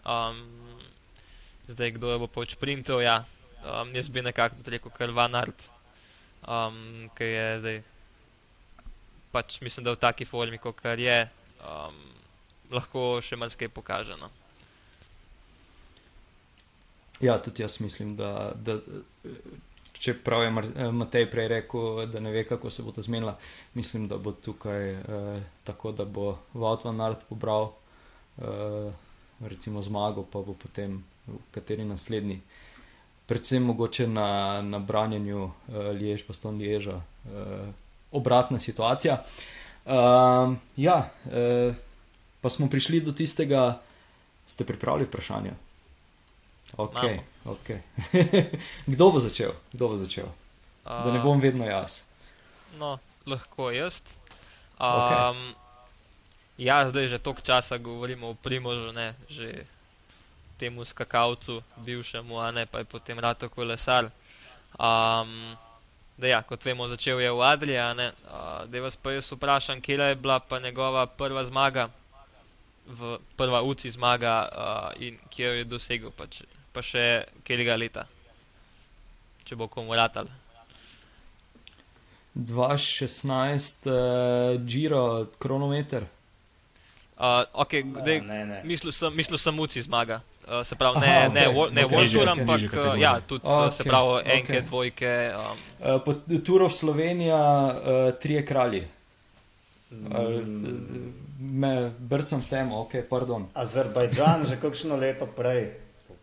[0.06, 0.42] Um,
[1.66, 3.24] zdaj, kdo je bo pač printel, ja.
[3.66, 5.68] Um, jaz bi nekako rekel, ker Van Art,
[6.46, 7.82] um, ki je zdaj
[9.36, 11.16] pač mislim, da v taki formi, kot je,
[11.60, 11.96] um,
[12.72, 14.16] lahko še marsikaj pokaže.
[14.16, 14.30] No.
[17.20, 18.78] Ja, tudi jaz mislim, da, da
[19.98, 20.50] če prav je
[20.92, 23.36] Matej prej rekel, da ne ve, kako se bo to zmenila,
[23.74, 27.70] mislim, da bo tukaj eh, tako, da bo Vodvan Nard pobral
[28.38, 28.92] eh,
[29.82, 31.04] zmago, pa bo potem
[31.50, 32.40] kateri naslednji.
[33.26, 35.52] Predvsem mogoče na, na branjenju uh,
[35.98, 37.66] Liež, pa ston Lieža, uh,
[38.12, 39.18] obratna situacija.
[39.84, 41.74] Uh, ja, uh,
[42.40, 43.80] pa smo prišli do tistega,
[44.46, 45.56] ste pripravili vprašanje.
[46.74, 47.80] Okay, okay.
[48.90, 49.54] Kdo bo začel?
[49.70, 50.26] Kdo bo začel?
[50.82, 52.02] Uh, da ne bom vedno jaz.
[52.78, 54.02] No, lahko jaz.
[54.76, 55.54] Um, okay.
[56.58, 59.64] Ja, zdaj že toliko časa govorimo o primožu, ne že
[60.58, 64.10] temu skakavcu, bivšemu, a ne pa je potem rado kolesar.
[64.80, 65.56] Um,
[66.16, 67.76] da ja, kot vemo, začel je v Adriji.
[68.66, 71.88] Da vas pa jaz vprašam, kje je bila pa njegova prva zmaga,
[72.86, 76.44] v, prva UCI zmaga uh, in kje jo je dosegel, pa, če,
[76.76, 78.04] pa še katerega leta,
[79.48, 80.28] če bo komu ratal.
[82.36, 86.04] 2016, uh, Giro, kronometer.
[87.16, 88.58] Uh, okay, dej, ne, ne.
[88.68, 90.20] Mislil sem, mislil sem UCI zmaga.
[90.44, 91.32] Uh, se pravi, ne, Aha, okay.
[91.32, 91.96] ne, ne okay.
[91.96, 93.72] World Tour, ampak uh, ja, tudi okay.
[93.72, 94.66] se pravi, enke, okay.
[94.68, 95.14] dvojke.
[95.32, 95.64] Um.
[95.80, 96.12] Uh, po
[96.44, 98.84] Turu Slovenija, uh, trije kralji.
[99.90, 101.08] Mm.
[101.40, 103.48] Me brcam v tem, ok, pardon.
[103.56, 105.72] Azerbajdžan že kakšno leto prej,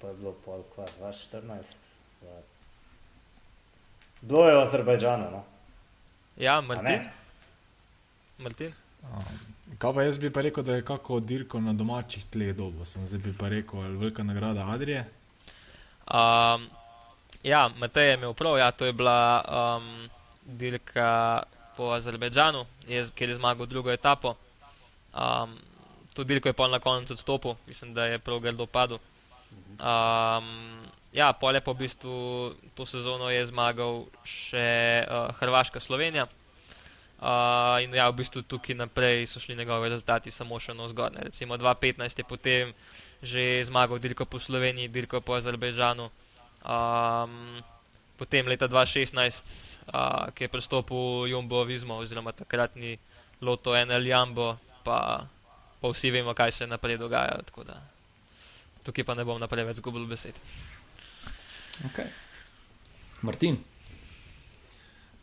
[0.04, 1.80] pa je bilo pol, kva, 2014.
[4.22, 5.44] Bilo je v Azerbajdžanu, no?
[6.36, 7.08] Ja, Martin.
[8.38, 8.74] Martin.
[9.04, 9.54] Um.
[9.80, 13.08] Kaj pa jaz bi pa rekel, da je kako dirko na domačih tleh dobo, sem
[13.08, 15.06] zdaj bi pa rekel, ali velika nagrada Adrije?
[16.04, 16.68] Um,
[17.44, 20.10] ja, Matej je imel prav, ja, to je bila um,
[20.44, 21.44] dirka
[21.78, 22.66] po Azerbejdžanu,
[23.16, 24.36] kjer je zmagal drugo etapo.
[25.16, 25.58] Um,
[26.14, 29.00] to dirko je pa na koncu odstopil, mislim, da je prav grdo padel.
[29.80, 32.16] Um, ja, pole pa v bistvu
[32.74, 36.28] to sezono je zmagal še uh, Hrvaška Slovenija.
[37.24, 41.16] Uh, in ja, v bistvu tukaj naprej so šli njegovi rezultati samo še na zgor.
[41.16, 42.74] Recimo 2015 je potem
[43.24, 46.12] že zmagal dirko po Sloveniji, dirko po Azerbejdžanu.
[46.68, 47.64] Um,
[48.20, 49.16] potem leta 2016,
[49.88, 53.00] uh, ki je pristopil Jumbo Vizmo oziroma takratni
[53.40, 55.24] Loto NL Jambo, pa,
[55.80, 57.40] pa vsi vemo, kaj se naprej dogaja.
[58.84, 60.38] Tukaj pa ne bom naprej več zgubil besed.
[61.89, 62.07] Okay.
[63.22, 63.57] Martin.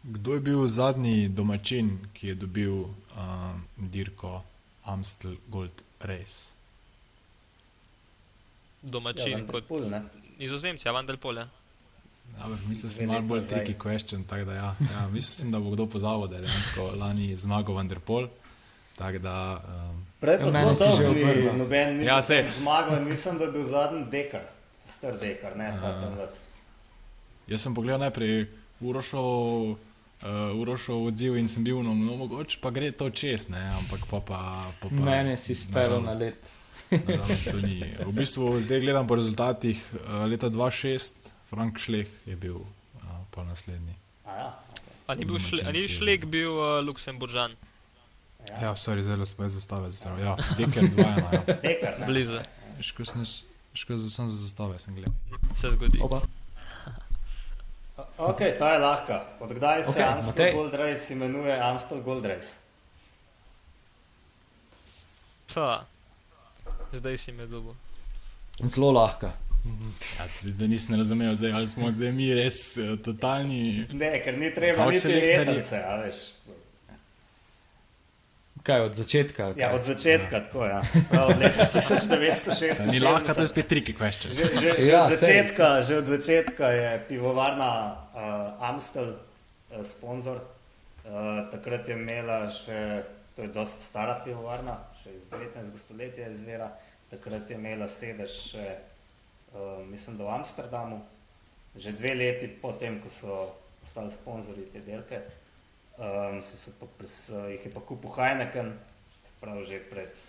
[0.03, 4.41] Kdo je bil zadnji domačin, ki je dobil uh, dirko
[4.89, 6.57] Amstel Gold Race?
[8.83, 9.69] Domačin ja, kot
[10.41, 11.45] nizozemci, ja, vendar pole.
[12.39, 14.25] Ja, mislim, da je malo bolj tricky question.
[14.25, 14.75] Da, ja.
[14.93, 18.29] Ja, mislim, da bo kdo pozabil, da je dejansko lani zmagal Vanderpol.
[18.99, 23.45] Da, um, Prej pa smo to že videli, noben ni ja, zmagal in mislim, da
[23.45, 24.45] je bil zadnji dekar,
[24.77, 26.13] star dekar, ne ta tam.
[27.49, 28.47] Jaz sem pogledal najprej
[28.81, 29.81] Urošov
[30.21, 34.05] uh, Urošov odziv in sem bil no, no mogoče pa gre to čez, ne, ampak
[34.11, 34.41] pa pa.
[34.81, 36.37] pa, pa Mene si spelo na let.
[36.91, 42.69] v bistvu zdaj gledam po rezultatih uh, leta 2006, Frank Šleh je bil uh,
[43.31, 43.97] pa naslednji.
[44.27, 44.49] A ja,
[45.09, 45.17] okay.
[45.17, 47.57] ni bil, šle, ni šlek bil uh, Luksemburžan?
[48.63, 49.91] Ja, sorry, zelo smo jaz zastave.
[50.23, 51.55] Ja, dekar dva, ena, ja.
[51.67, 52.07] Dekar, ne?
[52.07, 52.41] Blizu
[52.81, 53.25] Škoda
[53.75, 55.15] škoda sem za zastave, sem gledal.
[55.57, 55.99] se zgodi.
[56.03, 56.21] Opa.
[58.19, 59.25] Ok, ta je lahka.
[59.41, 60.55] Odkdaj se Okej, okay, Amstel Matej.
[60.55, 62.49] Gold Race imenuje Amstel Gold Race?
[65.55, 65.85] Pa,
[66.93, 67.75] zdaj si me dobil.
[68.63, 69.33] Zelo lahka.
[70.19, 73.87] Ja, tudi da nisem razumel, zdaj, ali smo zdaj mi res uh, totalni.
[73.93, 75.57] Ne, ker ni treba Kako niti selektorji?
[75.57, 76.17] letence, a veš.
[78.63, 79.43] Kaj od začetka?
[79.57, 79.77] Ja, kaj?
[79.77, 80.43] od začetka, ja.
[80.45, 80.81] tako ja.
[81.11, 82.87] Prav, od leta Da 1966.
[82.91, 84.33] ni lahko, to je spet triki question.
[84.33, 85.17] Že, že, že, Ja, od sej.
[85.17, 87.71] začetka, že od začetka je pivovarna
[88.13, 90.41] uh, Amstel uh, sponzor.
[91.05, 93.03] Uh, takrat je imela še,
[93.37, 95.73] to je dosti stara pivovarna, še iz 19.
[95.81, 96.69] stoletja izvira.
[97.11, 98.67] Takrat je imela sedež še,
[99.57, 101.01] uh, mislim, da v Amsterdamu.
[101.77, 103.35] Že dve leti potem, ko so
[103.81, 105.23] postali sponzorji te delke,
[106.01, 107.15] um, so se pa pres,
[107.53, 108.73] jih je pa kupil Heineken,
[109.23, 110.25] se pravi že pred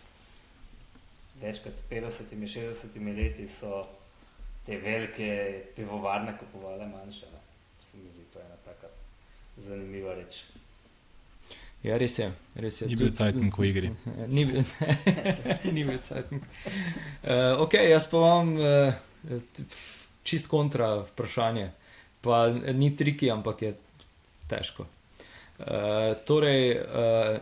[1.42, 3.86] več kot 50-60 leti so
[4.66, 5.30] te velike
[5.76, 7.30] pivovarne kupovale manjše.
[7.34, 7.40] Ne.
[7.82, 8.92] Se mi zdi, to je ena taka
[9.58, 10.44] zanimiva reč.
[11.82, 12.28] Ja, res je.
[12.62, 12.88] Res je.
[12.92, 13.90] Ni bil cajtnik v igri.
[14.36, 14.62] Ni bil,
[15.76, 16.46] ni bil cajtnik.
[17.26, 19.40] Uh, ok, jaz pa imam uh,
[20.24, 21.72] čist kontra vprašanje.
[22.22, 23.72] Pa ni triki, ampak je
[24.46, 24.86] težko.
[25.62, 27.38] Uh, torej, uh,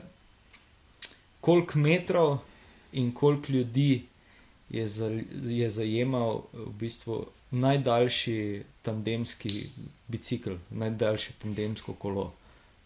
[1.42, 2.38] koliko metrov
[2.92, 4.06] in koliko ljudi
[4.70, 9.50] je, za, je zajemal v bistvu najdaljši tandemski
[10.08, 12.34] bicikl, najdaljše tandemsko kolo?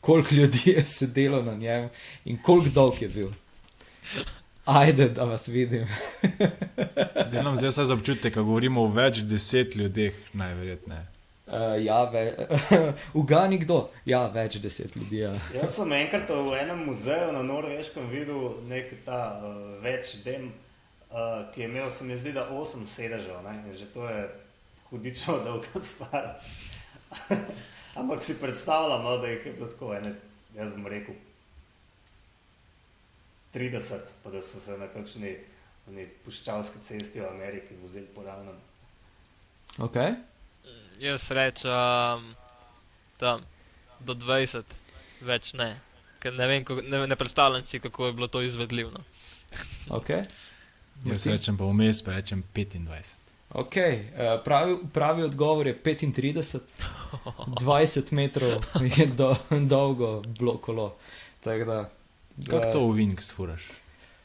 [0.01, 1.89] Koliko ljudi je sedelo na njem
[2.25, 3.29] in koliko dolg je bil?
[4.65, 5.87] Ajde, da vas vidim.
[7.31, 11.12] Delam zdaj za občutek, ko govorimo o več deset ljudeh, najverjetneje.
[11.53, 12.47] Uh, ja, ve,
[13.21, 13.89] ugani kdo?
[14.05, 15.19] Ja, več deset ljudi.
[15.19, 15.33] Ja.
[15.53, 20.47] Jaz sem enkrat v enem muzeju na Norveškem videl nek ta uh, več dem,
[21.11, 23.37] uh, ki je imel, se mi zdi, da osem sedežev.
[23.45, 23.59] Ne?
[23.69, 24.23] Že to je
[24.89, 26.33] hudično dolga stvar.
[28.01, 30.15] Ampak si predstavljam, no, da jih je bilo tako, ene,
[30.57, 31.13] jaz bom rekel,
[33.53, 35.37] 30, pa da so se na kakšni
[36.25, 38.57] puščavski cesti v Ameriki vozili po ravnem.
[39.77, 40.15] Okay.
[40.99, 42.35] Jaz rečem
[43.17, 43.41] tam
[43.99, 44.63] do 20,
[45.21, 45.73] več ne.
[46.23, 48.91] Ker ne, vem, kako, ne, ne predstavljam si, kako je bilo to izvedljivo.
[49.89, 50.23] Okay.
[51.05, 53.13] Jaz rečem pa vmes, pa rečem 25.
[53.53, 54.07] Okay.
[54.15, 56.59] Uh, pravi, pravi odgovor je 35,
[57.59, 60.95] 20 metrov je do, dolgo bilo kolo.
[61.43, 61.65] Tako
[62.35, 63.67] Da, Kako to v Vink sfuraš?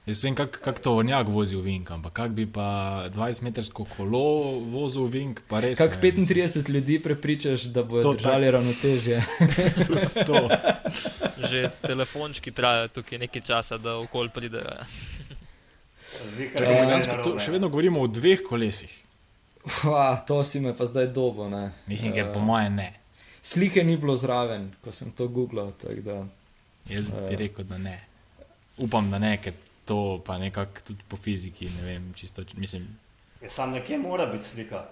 [0.09, 4.56] Jaz vem, kako kak to vrnjak vozi v Vink, ampak kak bi pa 20-metrsko kolo
[4.64, 5.76] vozil v Vink, pa res.
[5.76, 6.24] Mislim.
[6.24, 9.20] 35 ljudi prepričaš, da bodo To držali ravnotežje?
[9.86, 10.48] Tudi to.
[11.44, 14.80] Že telefončki trajajo tukaj nekaj časa, da okol pridejo.
[16.56, 18.89] Čakaj, je dejansko to še vedno govorimo o dveh kolesih.
[19.85, 21.52] Ua, to si me pa zdaj dobo.
[21.52, 21.76] Ne?
[21.85, 22.90] Mislim, ker Eh, po mojem ne.
[23.44, 25.76] Slike ni bilo zraven, ko sem to googlal.
[25.76, 26.24] tako Da,
[26.89, 28.01] Jaz bi ti rekel, da ne.
[28.80, 29.52] Upam, da ne, ker
[29.89, 32.89] to pa nekako tudi po fiziki, ne vem, čisto, mislim,
[33.43, 34.85] Ja, sam nekje mora biti slika.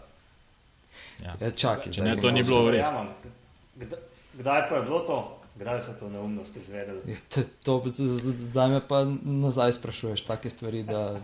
[1.20, 1.36] ja.
[1.40, 2.80] ja, čakaj, Če ne, to ni bilo res.
[2.80, 3.08] Verjamem.
[3.76, 3.98] Kd-
[4.34, 5.16] Kdaj pa je bilo to?
[5.54, 7.00] Kdaj so to neumnosti izvedeli?
[7.06, 10.82] Ja, To, zdaj me pa nazaj sprašuješ, take stvari.
[10.82, 11.20] Da,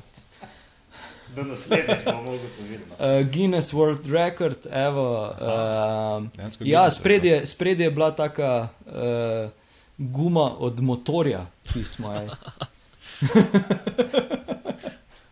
[1.34, 2.90] Do naslednjič bomo mogli to videti.
[2.92, 2.96] uh,
[3.32, 5.06] Guinness World Record, evo.
[5.30, 6.28] Uh,
[6.60, 9.50] ja, spredje, spredje je bila taka uh,
[9.98, 12.28] guma od motorja, pismo je.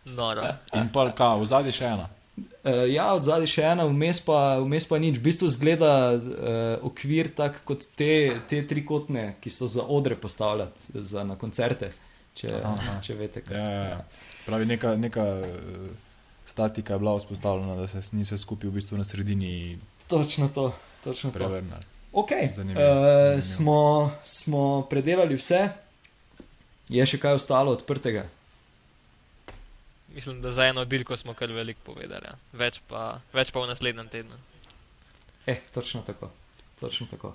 [0.05, 0.43] Noro.
[0.73, 2.09] In pa kaj, v zadnji še ena.
[2.61, 5.17] Uh, ja, od zadaj še ena, vmes pa, vmes pa nič.
[5.17, 6.19] V bistvu zgleda uh,
[6.85, 11.89] okvir tak kot te, te trikotne, ki so za odre postavljati za, na koncerte,
[12.37, 12.99] če, Aha.
[13.01, 13.41] če veste.
[13.41, 13.57] kaj.
[13.57, 13.99] Ja, ja, ja.
[14.43, 15.89] Spravi, neka, neka eh,
[16.49, 20.71] statika je bila vzpostavljena, da se ni vse skupaj v bistvu na sredini Točno to,
[21.03, 21.37] točno to.
[21.37, 21.81] prevrnilo.
[22.13, 22.49] Okay.
[22.53, 22.81] Zanimivo.
[22.81, 23.41] Uh, Zanimivo.
[23.41, 25.65] smo, smo predelali vse,
[26.91, 28.25] je še kaj ostalo odprtega.
[30.11, 32.27] Mislim, da za eno dirko smo kar veliko povedali.
[32.27, 32.35] Ja.
[32.53, 34.39] Več, pa, več pa v naslednjem tednu.
[35.47, 36.29] Eh, točno tako.
[36.79, 37.33] Točno tako.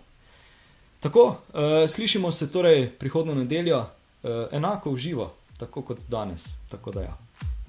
[1.00, 6.48] Tako, uh, slišimo se torej prihodno nedeljo, uh, enako v živo, tako kot danes.
[6.68, 7.16] Tako da ja.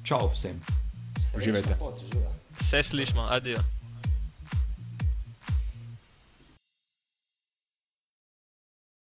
[0.04, 0.60] Čau vsem.
[1.40, 1.78] Živela.
[2.60, 3.64] Vse slišimo, adijo.